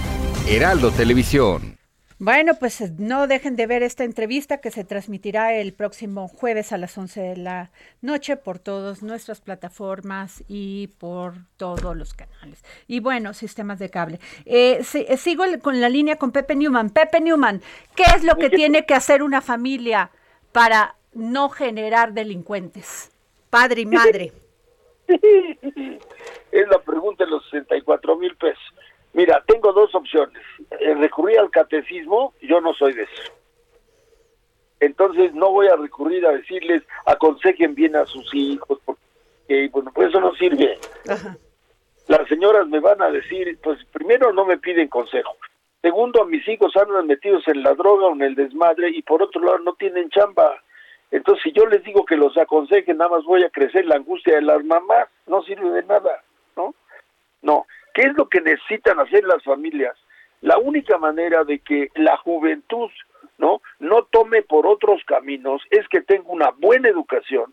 [0.48, 1.79] Heraldo Televisión.
[2.22, 6.76] Bueno, pues no dejen de ver esta entrevista que se transmitirá el próximo jueves a
[6.76, 7.70] las 11 de la
[8.02, 12.62] noche por todas nuestras plataformas y por todos los canales.
[12.86, 14.20] Y bueno, sistemas de cable.
[14.44, 16.90] Eh, si- eh, sigo el- con la línea con Pepe Newman.
[16.90, 17.62] Pepe Newman,
[17.96, 20.10] ¿qué es lo que tiene que hacer una familia
[20.52, 23.10] para no generar delincuentes?
[23.48, 24.32] Padre y madre.
[26.52, 28.62] es la pregunta de los 64 mil pesos.
[29.12, 30.42] Mira, tengo dos opciones.
[30.78, 33.32] Eh, recurrir al catecismo, yo no soy de eso.
[34.80, 40.08] Entonces no voy a recurrir a decirles, aconsejen bien a sus hijos, porque bueno, pues
[40.08, 40.78] eso no sirve.
[42.08, 45.36] Las señoras me van a decir, pues primero no me piden consejo.
[45.82, 49.22] Segundo, a mis hijos andan metidos en la droga o en el desmadre y por
[49.22, 50.62] otro lado no tienen chamba.
[51.10, 54.36] Entonces si yo les digo que los aconsejen, nada más voy a crecer la angustia
[54.36, 56.22] de las mamás, no sirve de nada,
[56.56, 56.74] ¿no?
[57.42, 59.96] No, ¿Qué es lo que necesitan hacer las familias?
[60.40, 62.90] La única manera de que la juventud
[63.38, 67.52] no no tome por otros caminos es que tenga una buena educación,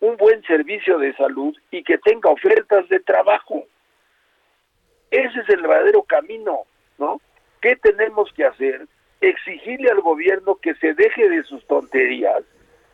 [0.00, 3.64] un buen servicio de salud y que tenga ofertas de trabajo.
[5.10, 6.62] Ese es el verdadero camino,
[6.98, 7.20] ¿no?
[7.60, 8.86] ¿Qué tenemos que hacer?
[9.20, 12.42] Exigirle al gobierno que se deje de sus tonterías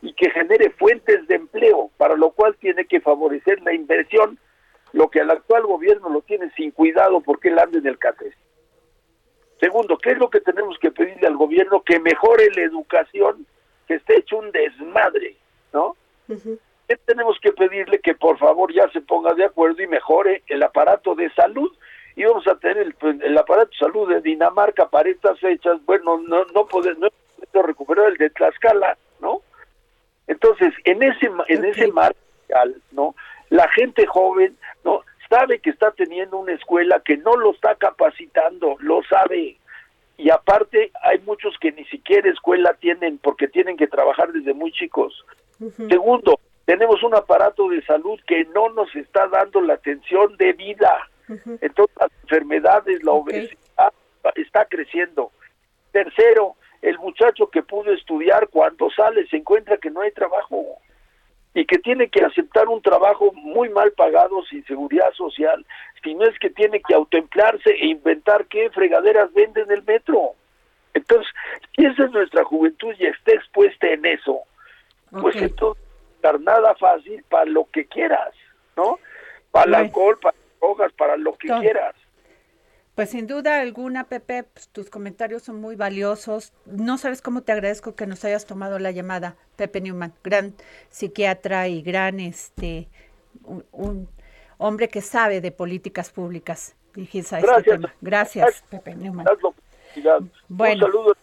[0.01, 4.39] y que genere fuentes de empleo, para lo cual tiene que favorecer la inversión,
[4.93, 8.33] lo que al actual gobierno lo tiene sin cuidado porque él anda en el CATES.
[9.59, 11.83] Segundo, ¿qué es lo que tenemos que pedirle al gobierno?
[11.83, 13.45] Que mejore la educación,
[13.87, 15.35] que esté hecho un desmadre,
[15.71, 15.95] ¿no?
[16.87, 17.99] ¿Qué tenemos que pedirle?
[17.99, 21.71] Que por favor ya se ponga de acuerdo y mejore el aparato de salud.
[22.15, 25.77] Y vamos a tener el, pues, el aparato de salud de Dinamarca para estas fechas.
[25.85, 27.09] Bueno, no no poder, no
[27.61, 29.41] recuperar el de Tlaxcala, ¿no?
[30.27, 32.17] Entonces, en ese en ese marco,
[32.91, 33.15] ¿no?
[33.51, 35.03] La gente joven, ¿no?
[35.31, 39.57] sabe que está teniendo una escuela que no lo está capacitando, lo sabe.
[40.17, 44.73] Y aparte hay muchos que ni siquiera escuela tienen porque tienen que trabajar desde muy
[44.73, 45.25] chicos.
[45.89, 51.09] Segundo, tenemos un aparato de salud que no nos está dando la atención debida.
[51.61, 53.93] Entonces las enfermedades, la obesidad
[54.35, 55.31] está creciendo.
[55.93, 60.77] Tercero, el muchacho que pudo estudiar cuando sale se encuentra que no hay trabajo
[61.53, 65.65] y que tiene que aceptar un trabajo muy mal pagado sin seguridad social,
[66.03, 70.31] si no es que tiene que autoemplearse e inventar qué fregaderas venden en el metro.
[70.93, 71.27] Entonces,
[71.75, 74.39] si esa es nuestra juventud y está expuesta en eso,
[75.19, 75.83] pues entonces
[76.39, 78.33] nada fácil para lo que quieras,
[78.77, 78.99] ¿no?
[79.51, 81.95] Para el alcohol, para drogas, para lo que quieras.
[82.95, 86.53] Pues sin duda alguna, Pepe, pues, tus comentarios son muy valiosos.
[86.65, 90.53] No sabes cómo te agradezco que nos hayas tomado la llamada, Pepe Newman, gran
[90.89, 92.89] psiquiatra y gran este
[93.43, 94.09] un,
[94.57, 97.93] hombre que sabe de políticas públicas este tema.
[98.01, 99.25] Gracias, Pepe Newman.
[100.49, 100.85] Bueno.
[100.85, 101.15] Un saludo.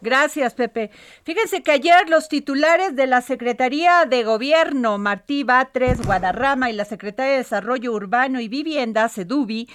[0.00, 0.90] Gracias, Pepe.
[1.24, 6.84] Fíjense que ayer los titulares de la Secretaría de Gobierno, Martí Batres, Guadarrama y la
[6.84, 9.68] Secretaría de Desarrollo Urbano y Vivienda, SEDUBI,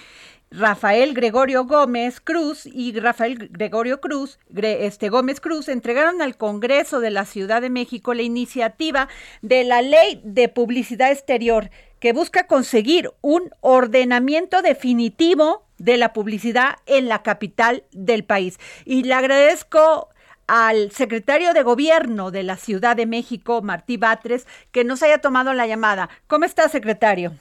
[0.56, 7.10] Rafael Gregorio Gómez Cruz y Rafael Gregorio Cruz, este Gómez Cruz, entregaron al Congreso de
[7.10, 9.08] la Ciudad de México la iniciativa
[9.42, 16.76] de la Ley de Publicidad Exterior que busca conseguir un ordenamiento definitivo de la publicidad
[16.86, 18.60] en la capital del país.
[18.84, 20.08] Y le agradezco
[20.46, 25.52] al secretario de Gobierno de la Ciudad de México, Martí Batres, que nos haya tomado
[25.52, 26.10] la llamada.
[26.28, 27.32] ¿Cómo está, secretario?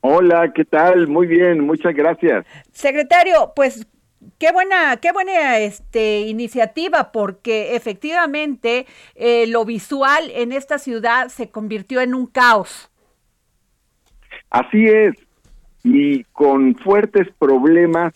[0.00, 1.08] Hola, ¿qué tal?
[1.08, 2.46] Muy bien, muchas gracias.
[2.70, 3.86] Secretario, pues
[4.38, 11.50] qué buena, qué buena este, iniciativa, porque efectivamente eh, lo visual en esta ciudad se
[11.50, 12.90] convirtió en un caos.
[14.50, 15.14] Así es,
[15.82, 18.14] y con fuertes problemas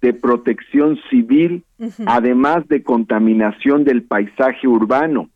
[0.00, 1.64] de protección civil,
[2.06, 5.30] además de contaminación del paisaje urbano.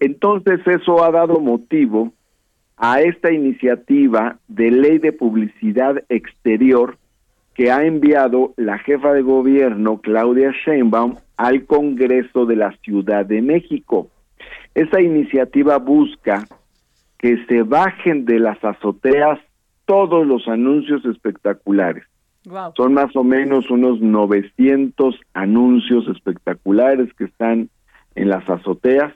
[0.00, 2.12] Entonces eso ha dado motivo
[2.82, 6.96] a esta iniciativa de ley de publicidad exterior
[7.54, 13.42] que ha enviado la jefa de gobierno Claudia Sheinbaum al Congreso de la Ciudad de
[13.42, 14.08] México.
[14.74, 16.46] Esta iniciativa busca
[17.18, 19.38] que se bajen de las azoteas
[19.84, 22.04] todos los anuncios espectaculares.
[22.78, 27.68] Son más o menos unos 900 anuncios espectaculares que están
[28.14, 29.12] en las azoteas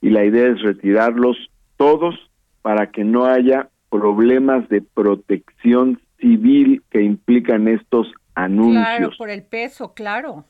[0.00, 1.36] y la idea es retirarlos
[1.76, 2.30] todos
[2.64, 8.86] para que no haya problemas de protección civil que implican estos anuncios.
[8.86, 10.46] Claro, por el peso, claro.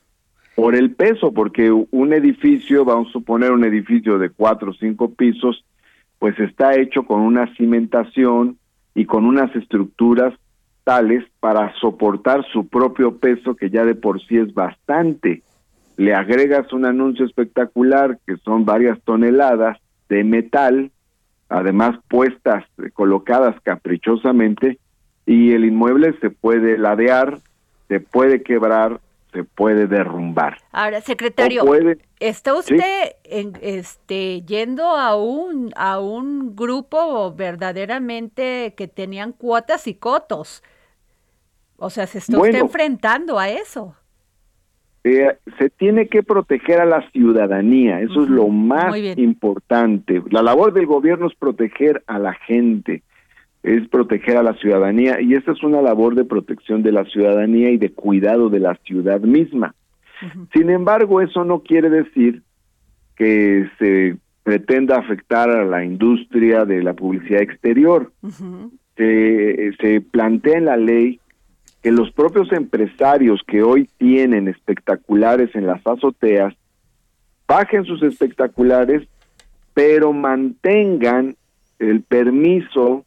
[0.55, 5.13] Por el peso, porque un edificio, vamos a suponer un edificio de cuatro o cinco
[5.13, 5.65] pisos,
[6.17, 8.59] pues está hecho con una cimentación
[8.93, 10.33] y con unas estructuras
[10.85, 15.43] tales para soportar su propio peso, que ya de por sí es bastante.
[15.97, 20.91] Le agregas un anuncio espectacular, que son varias toneladas de metal,
[21.49, 24.79] además puestas, colocadas caprichosamente,
[25.25, 27.39] y el inmueble se puede ladear,
[27.87, 28.99] se puede quebrar,
[29.33, 30.57] se puede derrumbar.
[30.71, 31.63] Ahora, secretario,
[32.19, 39.95] ¿está usted en, este, yendo a un, a un grupo verdaderamente que tenían cuotas y
[39.95, 40.63] cotos?
[41.77, 43.95] O sea, ¿se está usted enfrentando a eso?
[45.07, 50.19] Eh, se tiene que proteger a la ciudadanía, eso es lo más importante.
[50.31, 53.03] La labor del gobierno es proteger a la gente,
[53.61, 57.69] es proteger a la ciudadanía y esta es una labor de protección de la ciudadanía
[57.69, 59.75] y de cuidado de la ciudad misma.
[60.51, 62.41] Sin embargo, eso no quiere decir
[63.15, 68.11] que se pretenda afectar a la industria de la publicidad exterior.
[68.97, 71.19] se, se plantea en la ley
[71.85, 76.55] que los propios empresarios que hoy tienen espectaculares en las azoteas
[77.47, 79.07] bajen sus espectaculares,
[79.75, 81.35] pero mantengan
[81.77, 83.05] el permiso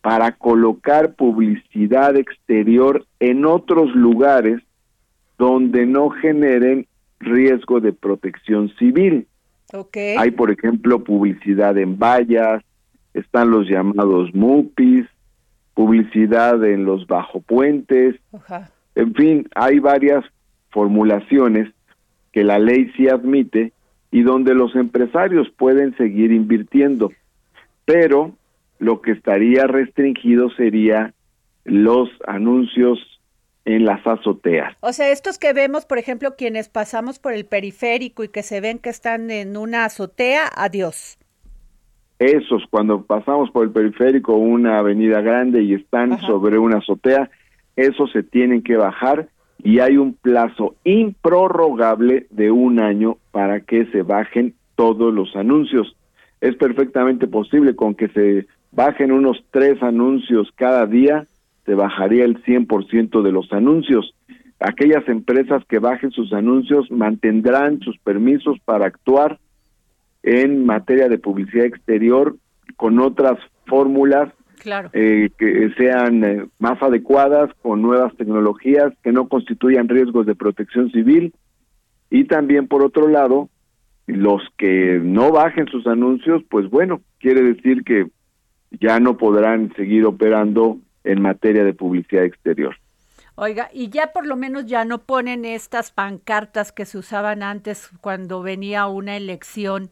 [0.00, 4.62] para colocar publicidad exterior en otros lugares
[5.36, 6.86] donde no generen
[7.20, 9.26] riesgo de protección civil.
[9.74, 10.16] Okay.
[10.16, 12.64] Hay, por ejemplo, publicidad en vallas,
[13.12, 15.06] están los llamados MUPIs,
[15.76, 18.70] publicidad en los bajopuentes, Ajá.
[18.94, 20.24] en fin, hay varias
[20.70, 21.68] formulaciones
[22.32, 23.74] que la ley sí admite
[24.10, 27.12] y donde los empresarios pueden seguir invirtiendo,
[27.84, 28.32] pero
[28.78, 31.12] lo que estaría restringido sería
[31.64, 32.98] los anuncios
[33.66, 34.74] en las azoteas.
[34.80, 38.62] O sea, estos que vemos, por ejemplo, quienes pasamos por el periférico y que se
[38.62, 41.18] ven que están en una azotea, adiós.
[42.18, 46.26] Esos, cuando pasamos por el periférico, una avenida grande y están Ajá.
[46.26, 47.30] sobre una azotea,
[47.76, 49.28] esos se tienen que bajar
[49.62, 55.94] y hay un plazo improrrogable de un año para que se bajen todos los anuncios.
[56.40, 61.26] Es perfectamente posible con que se bajen unos tres anuncios cada día,
[61.64, 64.14] se bajaría el 100% de los anuncios.
[64.60, 69.38] Aquellas empresas que bajen sus anuncios mantendrán sus permisos para actuar
[70.26, 72.36] en materia de publicidad exterior
[72.76, 74.90] con otras fórmulas Claro.
[74.94, 80.90] eh, que sean eh, más adecuadas, con nuevas tecnologías, que no constituyan riesgos de protección
[80.90, 81.32] civil.
[82.10, 83.48] Y también, por otro lado,
[84.06, 88.06] los que no bajen sus anuncios, pues bueno, quiere decir que
[88.80, 92.74] ya no podrán seguir operando en materia de publicidad exterior.
[93.38, 97.90] Oiga, y ya por lo menos ya no ponen estas pancartas que se usaban antes
[98.00, 99.90] cuando venía una elección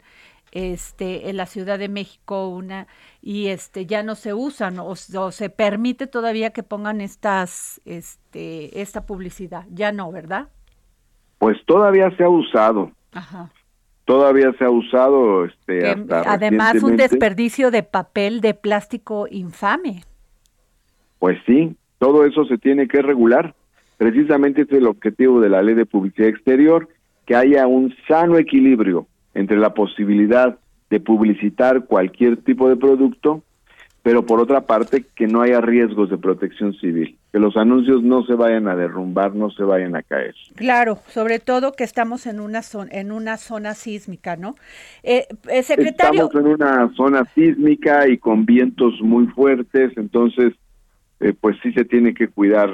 [0.51, 2.87] este en la Ciudad de México una
[3.21, 8.81] y este ya no se usan o, o se permite todavía que pongan estas este
[8.81, 9.65] esta publicidad.
[9.69, 10.47] Ya no, ¿verdad?
[11.37, 13.51] Pues todavía se ha usado, Ajá.
[14.05, 20.03] todavía se ha usado este Que, hasta además un desperdicio de papel de plástico infame.
[21.19, 21.75] Pues sí,
[22.05, 23.55] todo eso se tiene que regular.
[23.97, 26.87] Precisamente ese es el objetivo de la ley de publicidad exterior,
[27.25, 30.59] que haya un sano equilibrio entre la posibilidad
[30.91, 33.41] de publicitar cualquier tipo de producto,
[34.03, 38.23] pero por otra parte que no haya riesgos de protección civil, que los anuncios no
[38.23, 40.35] se vayan a derrumbar, no se vayan a caer.
[40.53, 44.53] Claro, sobre todo que estamos en una zona, en una zona sísmica, ¿no?
[45.01, 50.53] Eh, eh, secretario, Estamos en una zona sísmica y con vientos muy fuertes, entonces
[51.25, 52.69] eh, pues sí se tiene que cuidar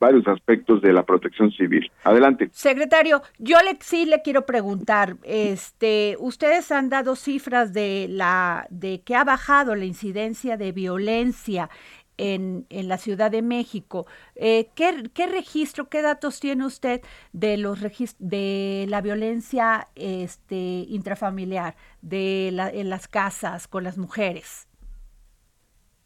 [0.00, 1.90] varios aspectos de la protección civil.
[2.02, 2.48] Adelante.
[2.52, 9.02] secretario, yo le sí le quiero preguntar, este, ustedes han dado cifras de la de
[9.02, 11.70] que ha bajado la incidencia de violencia
[12.16, 14.06] en, en la Ciudad de México.
[14.34, 17.00] Eh, ¿qué, ¿Qué registro, qué datos tiene usted
[17.32, 17.80] de los
[18.18, 24.68] de la violencia este, intrafamiliar, de la, en las casas con las mujeres?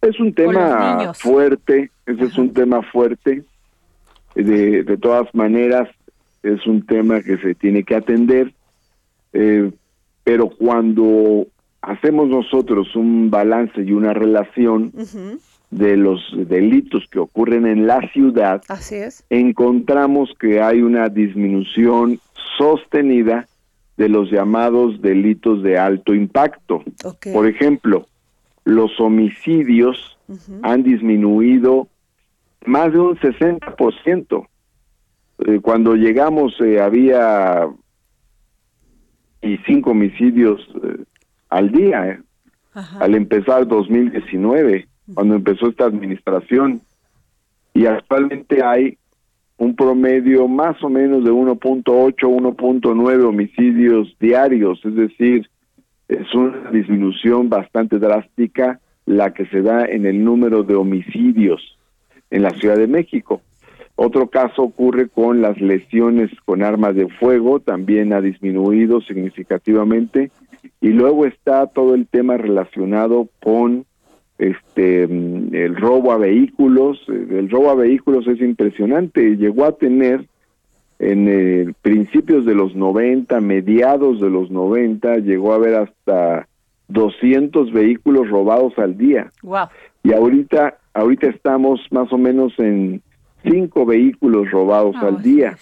[0.01, 3.45] Es un tema fuerte, ese es un tema fuerte.
[4.35, 5.89] De, de todas maneras,
[6.43, 8.53] es un tema que se tiene que atender,
[9.33, 9.71] eh,
[10.25, 11.47] pero cuando
[11.83, 14.93] hacemos nosotros un balance y una relación
[15.71, 19.25] de los delitos que ocurren en la ciudad, Así es.
[19.31, 22.21] encontramos que hay una disminución
[22.59, 23.47] sostenida
[23.97, 26.83] de los llamados delitos de alto impacto.
[27.33, 28.07] Por ejemplo,
[28.67, 30.19] los homicidios
[30.63, 31.89] han disminuido
[32.67, 34.47] más de un 60%.
[35.39, 37.69] Eh, cuando llegamos eh, había
[39.41, 41.05] y cinco homicidios eh,
[41.49, 42.21] al día, eh,
[42.99, 46.83] al empezar 2019, cuando empezó esta administración.
[47.73, 48.99] Y actualmente hay
[49.59, 55.49] un promedio más o menos de 1.8, 1.9 homicidios diarios, es decir,
[56.09, 61.79] es una disminución bastante drástica la que se da en el número de homicidios
[62.31, 63.41] en la Ciudad de México.
[63.95, 70.31] Otro caso ocurre con las lesiones con armas de fuego, también ha disminuido significativamente.
[70.81, 73.87] Y luego está todo el tema relacionado con
[74.39, 76.99] este mm, el robo a vehículos.
[77.09, 79.37] Eh, El robo a vehículos es impresionante.
[79.37, 80.27] Llegó a tener
[80.99, 86.49] en eh, principios de los 90, mediados de los 90, llegó a haber hasta
[86.89, 89.31] 200 vehículos robados al día.
[89.43, 89.67] Wow.
[90.03, 93.03] Y ahorita, ahorita estamos más o menos en
[93.43, 95.57] cinco vehículos robados Ah, al día.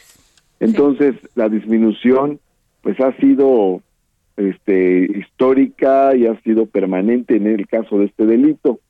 [0.61, 2.39] Entonces, la disminución,
[2.83, 3.83] pues ha sido
[4.37, 8.81] este, histórica y ha sido permanente en el caso de este delito.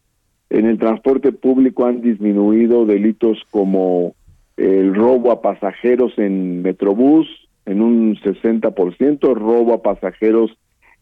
[0.51, 4.14] En el transporte público han disminuido delitos como
[4.57, 7.27] el robo a pasajeros en Metrobús
[7.67, 10.57] en un 60%, robo a pasajeros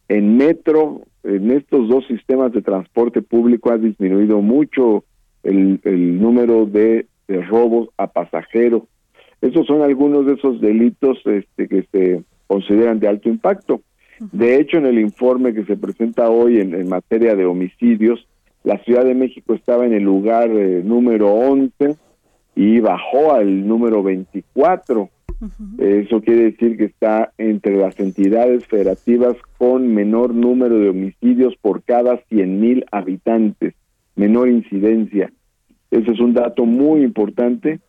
[0.07, 1.01] en metro.
[1.23, 5.03] En estos dos sistemas de transporte público ha disminuido mucho
[5.43, 8.83] el, el número de, de robos a pasajeros.
[9.41, 13.81] Esos son algunos de esos delitos este, que se consideran de alto impacto.
[14.31, 18.25] De hecho, en el informe que se presenta hoy en, en materia de homicidios,
[18.63, 21.97] la Ciudad de México estaba en el lugar eh, número 11
[22.55, 25.09] y bajó al número 24.
[25.77, 31.83] Eso quiere decir que está entre las entidades federativas con menor número de homicidios por
[31.83, 33.73] cada 100 mil habitantes,
[34.15, 35.31] menor incidencia.
[35.91, 37.79] Ese es un dato muy importante.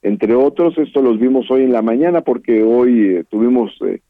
[0.00, 4.00] Entre otros, esto los vimos hoy en la mañana porque hoy eh, tuvimos eh,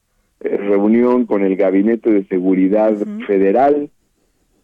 [0.41, 2.97] eh, reunión con el Gabinete de Seguridad
[3.27, 3.91] Federal,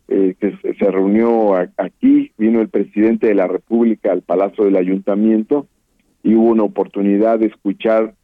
[0.08, 4.76] eh, que se, reunió a- aquí, vino el presidente de la República al Palacio del
[4.76, 5.66] Ayuntamiento
[6.22, 8.14] y hubo una oportunidad de escuchar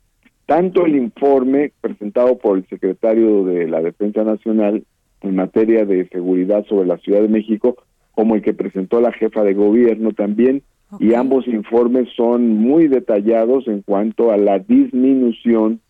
[0.46, 4.84] tanto el informe presentado por el secretario de la Defensa Nacional
[5.22, 7.76] en materia de seguridad sobre la Ciudad de México,
[8.12, 10.62] como el que presentó la jefa de gobierno también,
[11.00, 15.80] y ambos informes son muy detallados en cuanto a la disminución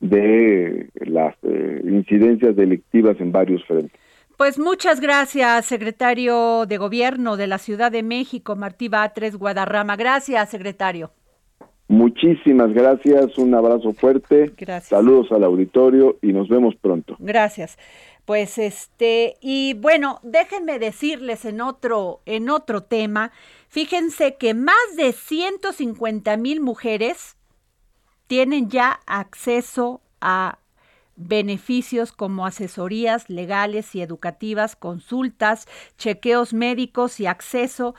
[0.00, 3.92] de las eh, incidencias delictivas en varios frentes.
[4.40, 9.96] Pues muchas gracias, secretario de Gobierno de la Ciudad de México, Martí Batres Guadarrama.
[9.96, 11.10] Gracias, secretario.
[11.88, 14.88] Muchísimas gracias, un abrazo fuerte, Gracias.
[14.88, 17.16] saludos al auditorio y nos vemos pronto.
[17.18, 17.76] Gracias.
[18.24, 23.32] Pues este, y bueno, déjenme decirles en otro, en otro tema,
[23.68, 27.36] fíjense que más de 150 mil mujeres
[28.26, 30.59] tienen ya acceso a
[31.20, 35.68] beneficios como asesorías legales y educativas, consultas,
[35.98, 37.94] chequeos médicos y acceso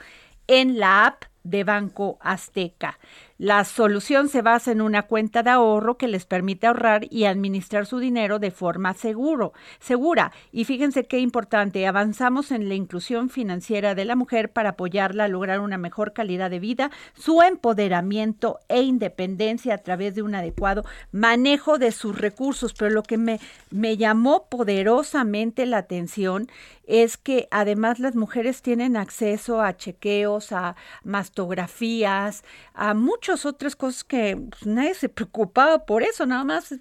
[0.48, 2.98] en la app de Banco Azteca.
[3.42, 7.86] La solución se basa en una cuenta de ahorro que les permite ahorrar y administrar
[7.86, 10.30] su dinero de forma seguro, segura.
[10.52, 15.28] Y fíjense qué importante, avanzamos en la inclusión financiera de la mujer para apoyarla a
[15.28, 20.84] lograr una mejor calidad de vida, su empoderamiento e independencia a través de un adecuado
[21.10, 22.74] manejo de sus recursos.
[22.74, 23.40] Pero lo que me,
[23.72, 26.46] me llamó poderosamente la atención
[26.86, 32.94] es que además las mujeres tienen acceso a chequeos, a mastografías, a
[33.32, 36.74] muchas otras cosas que pues, nadie se preocupaba por eso, nada más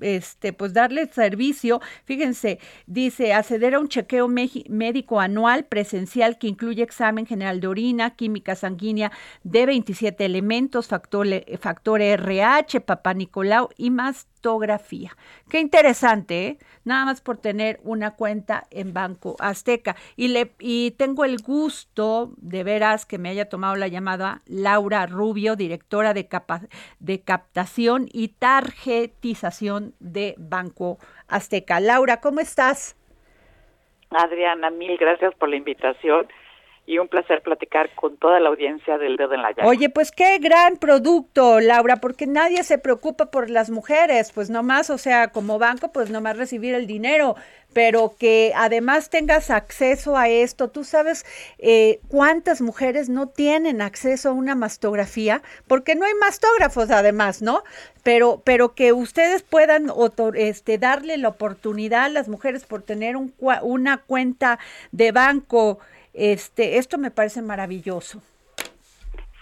[0.00, 1.80] este, pues darle servicio.
[2.04, 8.14] Fíjense, dice acceder a un chequeo médico anual presencial que incluye examen general de orina,
[8.14, 9.10] química sanguínea
[9.42, 11.26] de 27 elementos, factor,
[11.58, 13.90] factor RH, papá Nicolau y
[14.42, 15.12] mastografía.
[15.48, 16.58] Qué interesante, ¿eh?
[16.84, 19.94] Nada más por tener una cuenta en Banco Azteca.
[20.16, 25.06] Y, le, y tengo el gusto de veras que me haya tomado la llamada Laura
[25.06, 26.68] Rubio, directora de, capa-
[26.98, 31.78] de captación y tarjetización de Banco Azteca.
[31.78, 32.96] Laura, ¿cómo estás?
[34.10, 36.26] Adriana, mil gracias por la invitación
[36.84, 39.68] y un placer platicar con toda la audiencia del Dedo en la Llaga.
[39.68, 44.90] Oye, pues qué gran producto, Laura, porque nadie se preocupa por las mujeres, pues nomás,
[44.90, 47.36] o sea, como banco, pues nomás recibir el dinero,
[47.72, 50.68] pero que además tengas acceso a esto.
[50.68, 51.24] ¿Tú sabes
[51.58, 55.40] eh, cuántas mujeres no tienen acceso a una mastografía?
[55.68, 57.62] Porque no hay mastógrafos además, ¿no?
[58.02, 59.86] Pero, pero que ustedes puedan
[60.34, 64.58] este, darle la oportunidad a las mujeres por tener un, una cuenta
[64.90, 65.78] de banco.
[66.14, 68.22] Este, esto me parece maravilloso.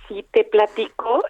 [0.09, 1.25] Si te platico,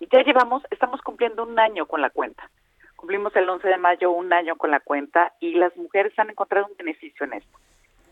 [0.00, 2.50] ya llevamos, estamos cumpliendo un año con la cuenta.
[2.96, 6.66] Cumplimos el 11 de mayo un año con la cuenta y las mujeres han encontrado
[6.66, 7.58] un beneficio en esto.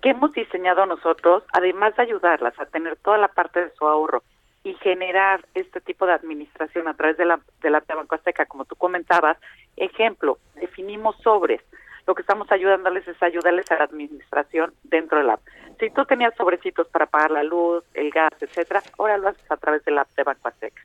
[0.02, 1.44] ¿Qué hemos diseñado nosotros?
[1.52, 4.22] Además de ayudarlas a tener toda la parte de su ahorro
[4.62, 8.64] y generar este tipo de administración a través de la, de la Banco Azteca, como
[8.64, 9.38] tú comentabas,
[9.76, 11.60] ejemplo, definimos sobres.
[12.06, 15.40] Lo que estamos ayudándoles es ayudarles a la administración dentro del app.
[15.80, 19.56] Si tú tenías sobrecitos para pagar la luz, el gas, etcétera, ahora lo haces a
[19.56, 20.82] través del app de Banco Azteca.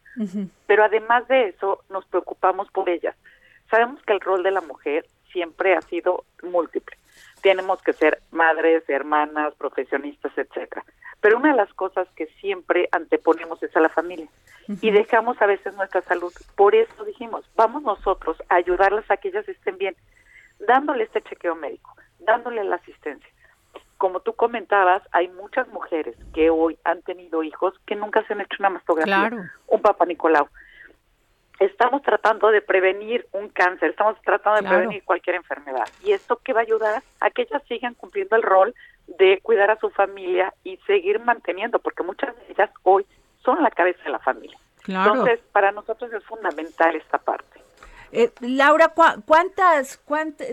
[0.66, 3.16] Pero además de eso, nos preocupamos por ellas.
[3.70, 6.98] Sabemos que el rol de la mujer siempre ha sido múltiple.
[7.42, 10.84] Tenemos que ser madres, hermanas, profesionistas, etcétera.
[11.22, 14.28] Pero una de las cosas que siempre anteponemos es a la familia
[14.82, 16.32] y dejamos a veces nuestra salud.
[16.56, 19.96] Por eso dijimos, vamos nosotros a ayudarlas a que ellas estén bien,
[20.60, 23.30] dándole este chequeo médico, dándole la asistencia.
[23.98, 28.42] Como tú comentabas, hay muchas mujeres que hoy han tenido hijos que nunca se han
[28.42, 29.44] hecho una mastografía, Claro.
[29.68, 30.48] un papá Nicolau.
[31.60, 34.78] Estamos tratando de prevenir un cáncer, estamos tratando de Claro.
[34.78, 35.84] prevenir cualquier enfermedad.
[36.02, 37.04] ¿Y esto qué va a ayudar?
[37.20, 38.74] A que ellas sigan cumpliendo el rol
[39.08, 43.06] de cuidar a su familia y seguir manteniendo, porque muchas de ellas hoy
[43.44, 44.58] son la cabeza de la familia.
[44.84, 45.12] Claro.
[45.12, 47.60] Entonces, para nosotros es fundamental esta parte.
[48.12, 48.94] Eh, Laura,
[49.26, 50.00] ¿cuántas,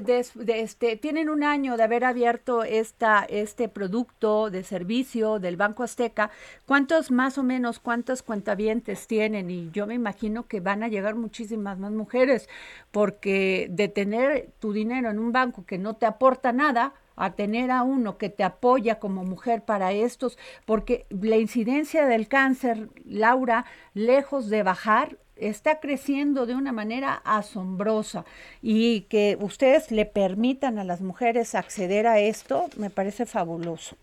[0.02, 5.82] de, este, tienen un año de haber abierto esta, este producto de servicio del Banco
[5.82, 6.30] Azteca?
[6.66, 9.50] ¿Cuántos más o menos, cuántos cuentavientes tienen?
[9.50, 12.48] Y yo me imagino que van a llegar muchísimas más mujeres,
[12.90, 17.70] porque de tener tu dinero en un banco que no te aporta nada, a tener
[17.70, 20.36] a uno que te apoya como mujer para estos,
[20.66, 28.24] porque la incidencia del cáncer, Laura, lejos de bajar, está creciendo de una manera asombrosa
[28.62, 33.96] y que ustedes le permitan a las mujeres acceder a esto, me parece fabuloso.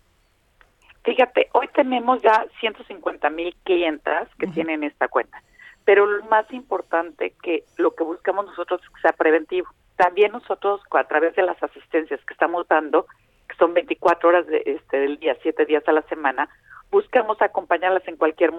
[1.04, 5.42] Fíjate, hoy tenemos ya 150 mil clientas que tienen esta cuenta,
[5.84, 9.68] pero lo más importante que lo que buscamos nosotros es que sea preventivo.
[9.96, 13.06] También nosotros a través de las asistencias que estamos dando,
[13.48, 16.48] que son 24 horas de, este, del día, 7 días a la semana,
[16.94, 18.52] buscamos acompañarlas en cualquier,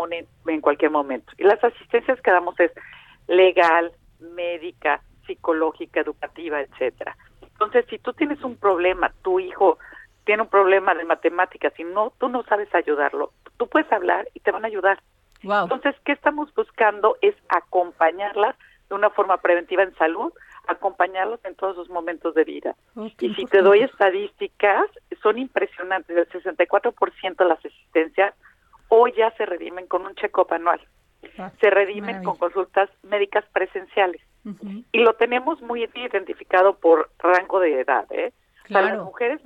[0.48, 1.32] en cualquier momento.
[1.38, 2.70] Y las asistencias que damos es
[3.28, 7.16] legal, médica, psicológica, educativa, etcétera.
[7.42, 9.78] Entonces, si tú tienes un problema, tu hijo
[10.26, 14.42] tiene un problema de matemáticas y no, tú no sabes ayudarlo, tú puedes hablar y
[14.42, 15.00] te van a ayudar.
[15.42, 17.16] Entonces, ¿qué estamos buscando?
[17.22, 18.58] Es acompañarlas
[18.90, 20.34] de una forma preventiva en salud,
[20.68, 22.76] acompañarlos en todos sus momentos de vida.
[23.20, 24.86] y si te doy estadísticas,
[25.22, 26.16] son impresionantes.
[26.16, 28.34] El 64% de las asistencias
[28.90, 30.80] hoy ya se redimen con un check-up anual.
[31.38, 34.22] Ah, se redimen con consultas médicas presenciales.
[34.92, 38.06] Y lo tenemos muy identificado por rango de edad.
[38.12, 38.32] ¿eh?
[38.68, 39.42] las mujeres,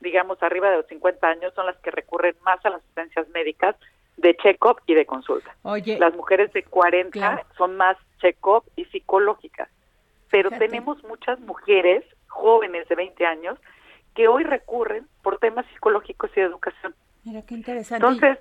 [0.00, 3.76] digamos, arriba de los 50 años son las que recurren más a las asistencias médicas
[4.18, 5.56] de check-up y de consulta.
[5.64, 9.70] Las mujeres de 40 son más check-up y psicológicas
[10.32, 13.58] pero tenemos muchas mujeres jóvenes de 20 años
[14.14, 16.94] que hoy recurren por temas psicológicos y de educación.
[17.22, 18.06] Mira qué interesante.
[18.06, 18.38] Entonces,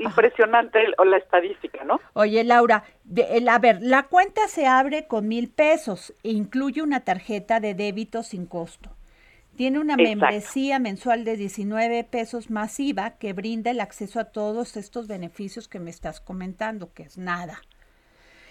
[0.00, 2.00] impresionante la estadística, ¿no?
[2.14, 2.82] Oye, Laura,
[3.48, 8.24] a ver, la cuenta se abre con mil pesos e incluye una tarjeta de débito
[8.24, 8.90] sin costo.
[9.56, 15.06] Tiene una membresía mensual de 19 pesos masiva que brinda el acceso a todos estos
[15.06, 17.60] beneficios que me estás comentando, que es nada.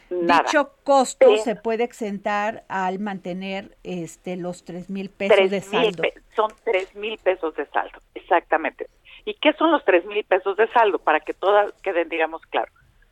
[0.09, 6.03] Dicho costo se puede exentar al mantener este los tres mil pesos de saldo.
[6.35, 8.87] son tres mil pesos de saldo, exactamente.
[9.25, 10.99] ¿Y qué son los tres mil pesos de saldo?
[10.99, 12.71] Para que todas queden, digamos, claro.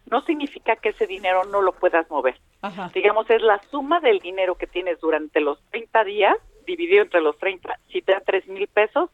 [0.10, 2.36] No significa que ese dinero no lo puedas mover.
[2.94, 6.36] Digamos, es la suma del dinero que tienes durante los 30 días,
[6.66, 7.80] dividido entre los 30.
[7.92, 9.10] Si te da tres mil pesos,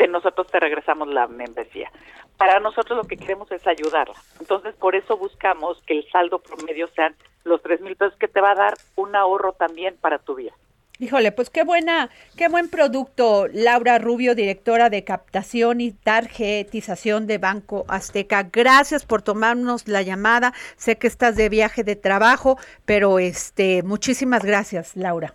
[0.00, 1.92] de nosotros te regresamos la membresía.
[2.38, 4.14] Para nosotros lo que queremos es ayudarla.
[4.40, 8.40] Entonces, por eso buscamos que el saldo promedio sean los tres mil pesos que te
[8.40, 10.52] va a dar un ahorro también para tu vida.
[10.98, 17.36] Híjole, pues qué buena, qué buen producto, Laura Rubio, directora de captación y tarjetización de
[17.36, 18.48] Banco Azteca.
[18.50, 20.52] Gracias por tomarnos la llamada.
[20.76, 25.34] Sé que estás de viaje de trabajo, pero este, muchísimas gracias, Laura.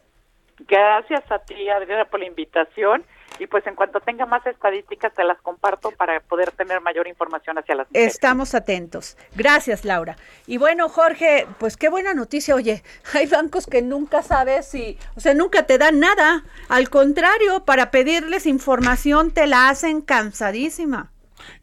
[0.67, 3.03] Gracias a ti, Adriana, por la invitación
[3.39, 7.57] y pues en cuanto tenga más estadísticas te las comparto para poder tener mayor información
[7.57, 8.13] hacia las mujeres.
[8.13, 9.17] Estamos atentos.
[9.35, 10.17] Gracias, Laura.
[10.47, 12.55] Y bueno, Jorge, pues qué buena noticia.
[12.55, 12.83] Oye,
[13.13, 16.43] hay bancos que nunca sabes si, o sea, nunca te dan nada.
[16.69, 21.11] Al contrario, para pedirles información te la hacen cansadísima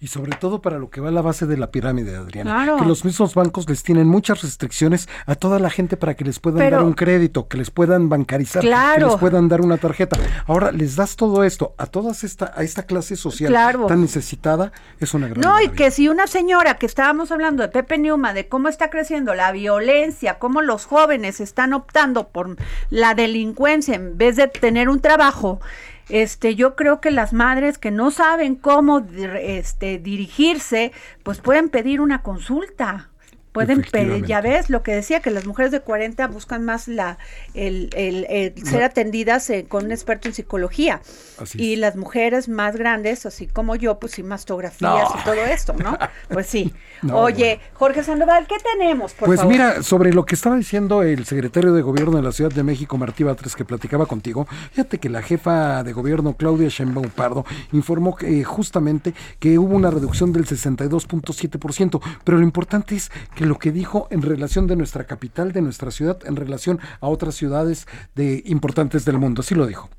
[0.01, 2.77] y sobre todo para lo que va a la base de la pirámide, Adriana.
[2.79, 6.39] Que los mismos bancos les tienen muchas restricciones a toda la gente para que les
[6.39, 10.19] puedan dar un crédito, que les puedan bancarizar, que les puedan dar una tarjeta.
[10.47, 13.53] Ahora les das todo esto a toda esta, a esta clase social
[13.87, 17.69] tan necesitada, es una gran No, y que si una señora que estábamos hablando de
[17.69, 22.57] Pepe Newman, de cómo está creciendo la violencia, cómo los jóvenes están optando por
[22.91, 25.61] la delincuencia en vez de tener un trabajo,
[26.13, 29.03] este, yo creo que las madres que no saben cómo
[29.41, 30.93] este, dirigirse,
[31.23, 33.12] pues pueden pedir una consulta.
[33.53, 37.19] Pueden pedir, ya ves lo que decía, que las mujeres de 40 buscan más la
[37.55, 41.01] el, el, ser atendidas eh, con un experto en psicología.
[41.55, 45.99] y las mujeres más grandes, así como yo, pues sí, mastografías y todo esto, ¿no?
[46.29, 46.73] Pues sí.
[47.13, 49.15] Oye, Jorge Sandoval, ¿qué tenemos?
[49.19, 52.63] pues mira, sobre lo que estaba diciendo el secretario de Gobierno de la Ciudad de
[52.63, 57.45] México, Martí Batres, que platicaba contigo, fíjate que la jefa de gobierno, Claudia Sheinbaum Pardo,
[57.73, 63.42] informó que, eh, justamente que hubo una reducción del 62.7%, pero lo importante es que
[63.49, 67.35] lo que dijo en relación de nuestra capital, de nuestra ciudad, en relación a otras
[67.35, 69.41] ciudades de, importantes del mundo.
[69.41, 69.91] Así lo dijo.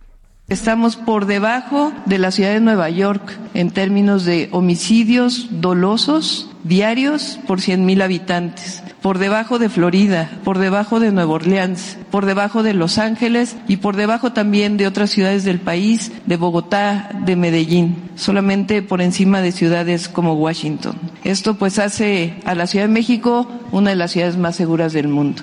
[0.50, 7.40] Estamos por debajo de la ciudad de Nueva York en términos de homicidios dolosos diarios
[7.48, 12.74] por 100.000 habitantes, por debajo de Florida, por debajo de Nueva Orleans, por debajo de
[12.74, 17.96] Los Ángeles y por debajo también de otras ciudades del país, de Bogotá, de Medellín,
[18.16, 20.98] solamente por encima de ciudades como Washington.
[21.24, 25.08] Esto pues hace a la Ciudad de México una de las ciudades más seguras del
[25.08, 25.42] mundo.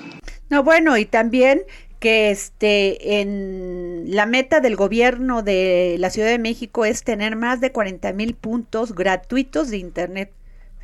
[0.51, 1.61] No, bueno, y también
[2.01, 7.61] que este en la meta del gobierno de la Ciudad de México es tener más
[7.61, 10.33] de 40 mil puntos gratuitos de internet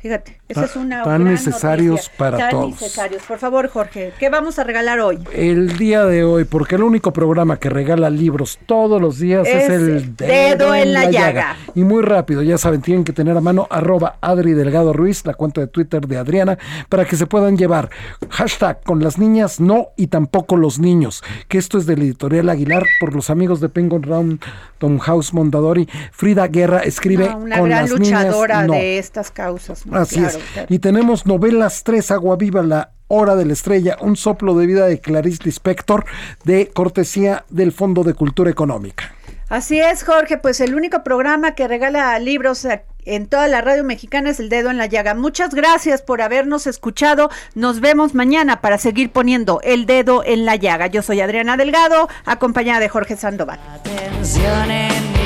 [0.00, 2.70] Fíjate, esa es una tan necesarios para tan todos.
[2.70, 3.20] necesarios.
[3.26, 5.18] Por favor, Jorge, ¿qué vamos a regalar hoy?
[5.32, 9.68] El día de hoy, porque el único programa que regala libros todos los días es,
[9.68, 11.56] el Dedo, en la, llaga.
[11.74, 15.34] Y muy rápido, ya saben, tienen que tener a mano arroba Adri Delgado Ruiz, la
[15.34, 17.90] cuenta de Twitter de Adriana, para que se puedan llevar
[18.30, 22.84] hashtag con las niñas no y tampoco los niños, que esto es del editorial Aguilar
[23.00, 24.40] por los amigos de Penguin Round,
[24.78, 25.88] Tom House Mondadori.
[26.12, 28.74] Frida Guerra escribe No, una con gran las luchadora niñas no.
[28.74, 29.87] de estas causas.
[29.92, 30.44] Así Claro, es.
[30.52, 30.66] claro.
[30.70, 34.86] Y tenemos novelas 3, Agua Viva, La Hora de la Estrella, un soplo de vida
[34.86, 36.04] de Clarice Lispector,
[36.44, 39.14] de cortesía del Fondo de Cultura Económica.
[39.48, 42.66] Así es, Jorge, pues el único programa que regala libros
[43.06, 45.14] en toda la radio mexicana es El Dedo en la Llaga.
[45.14, 47.30] Muchas gracias por habernos escuchado.
[47.54, 50.88] Nos vemos mañana para seguir poniendo El Dedo en la Llaga.
[50.88, 53.58] Yo soy Adriana Delgado, acompañada de Jorge Sandoval.
[53.74, 55.17] atención en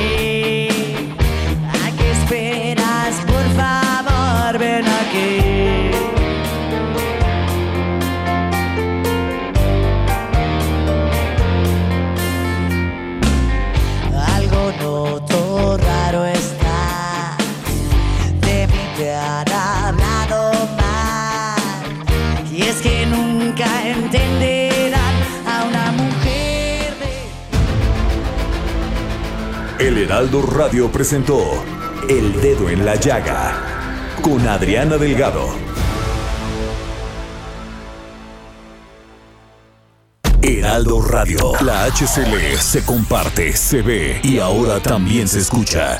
[4.57, 5.91] ven aquí.
[14.35, 17.37] Algo noto raro está.
[18.41, 22.51] De mí te han hablado mal.
[22.51, 25.15] Y es que nunca entenderán
[25.47, 26.93] a una mujer.
[29.79, 31.63] El Heraldo Radio presentó
[32.07, 33.82] El Dedo en la Llaga
[34.23, 35.49] con Adriana Delgado.
[40.41, 45.99] Heraldo Radio, la HCL se comparte, se ve y ahora también se escucha.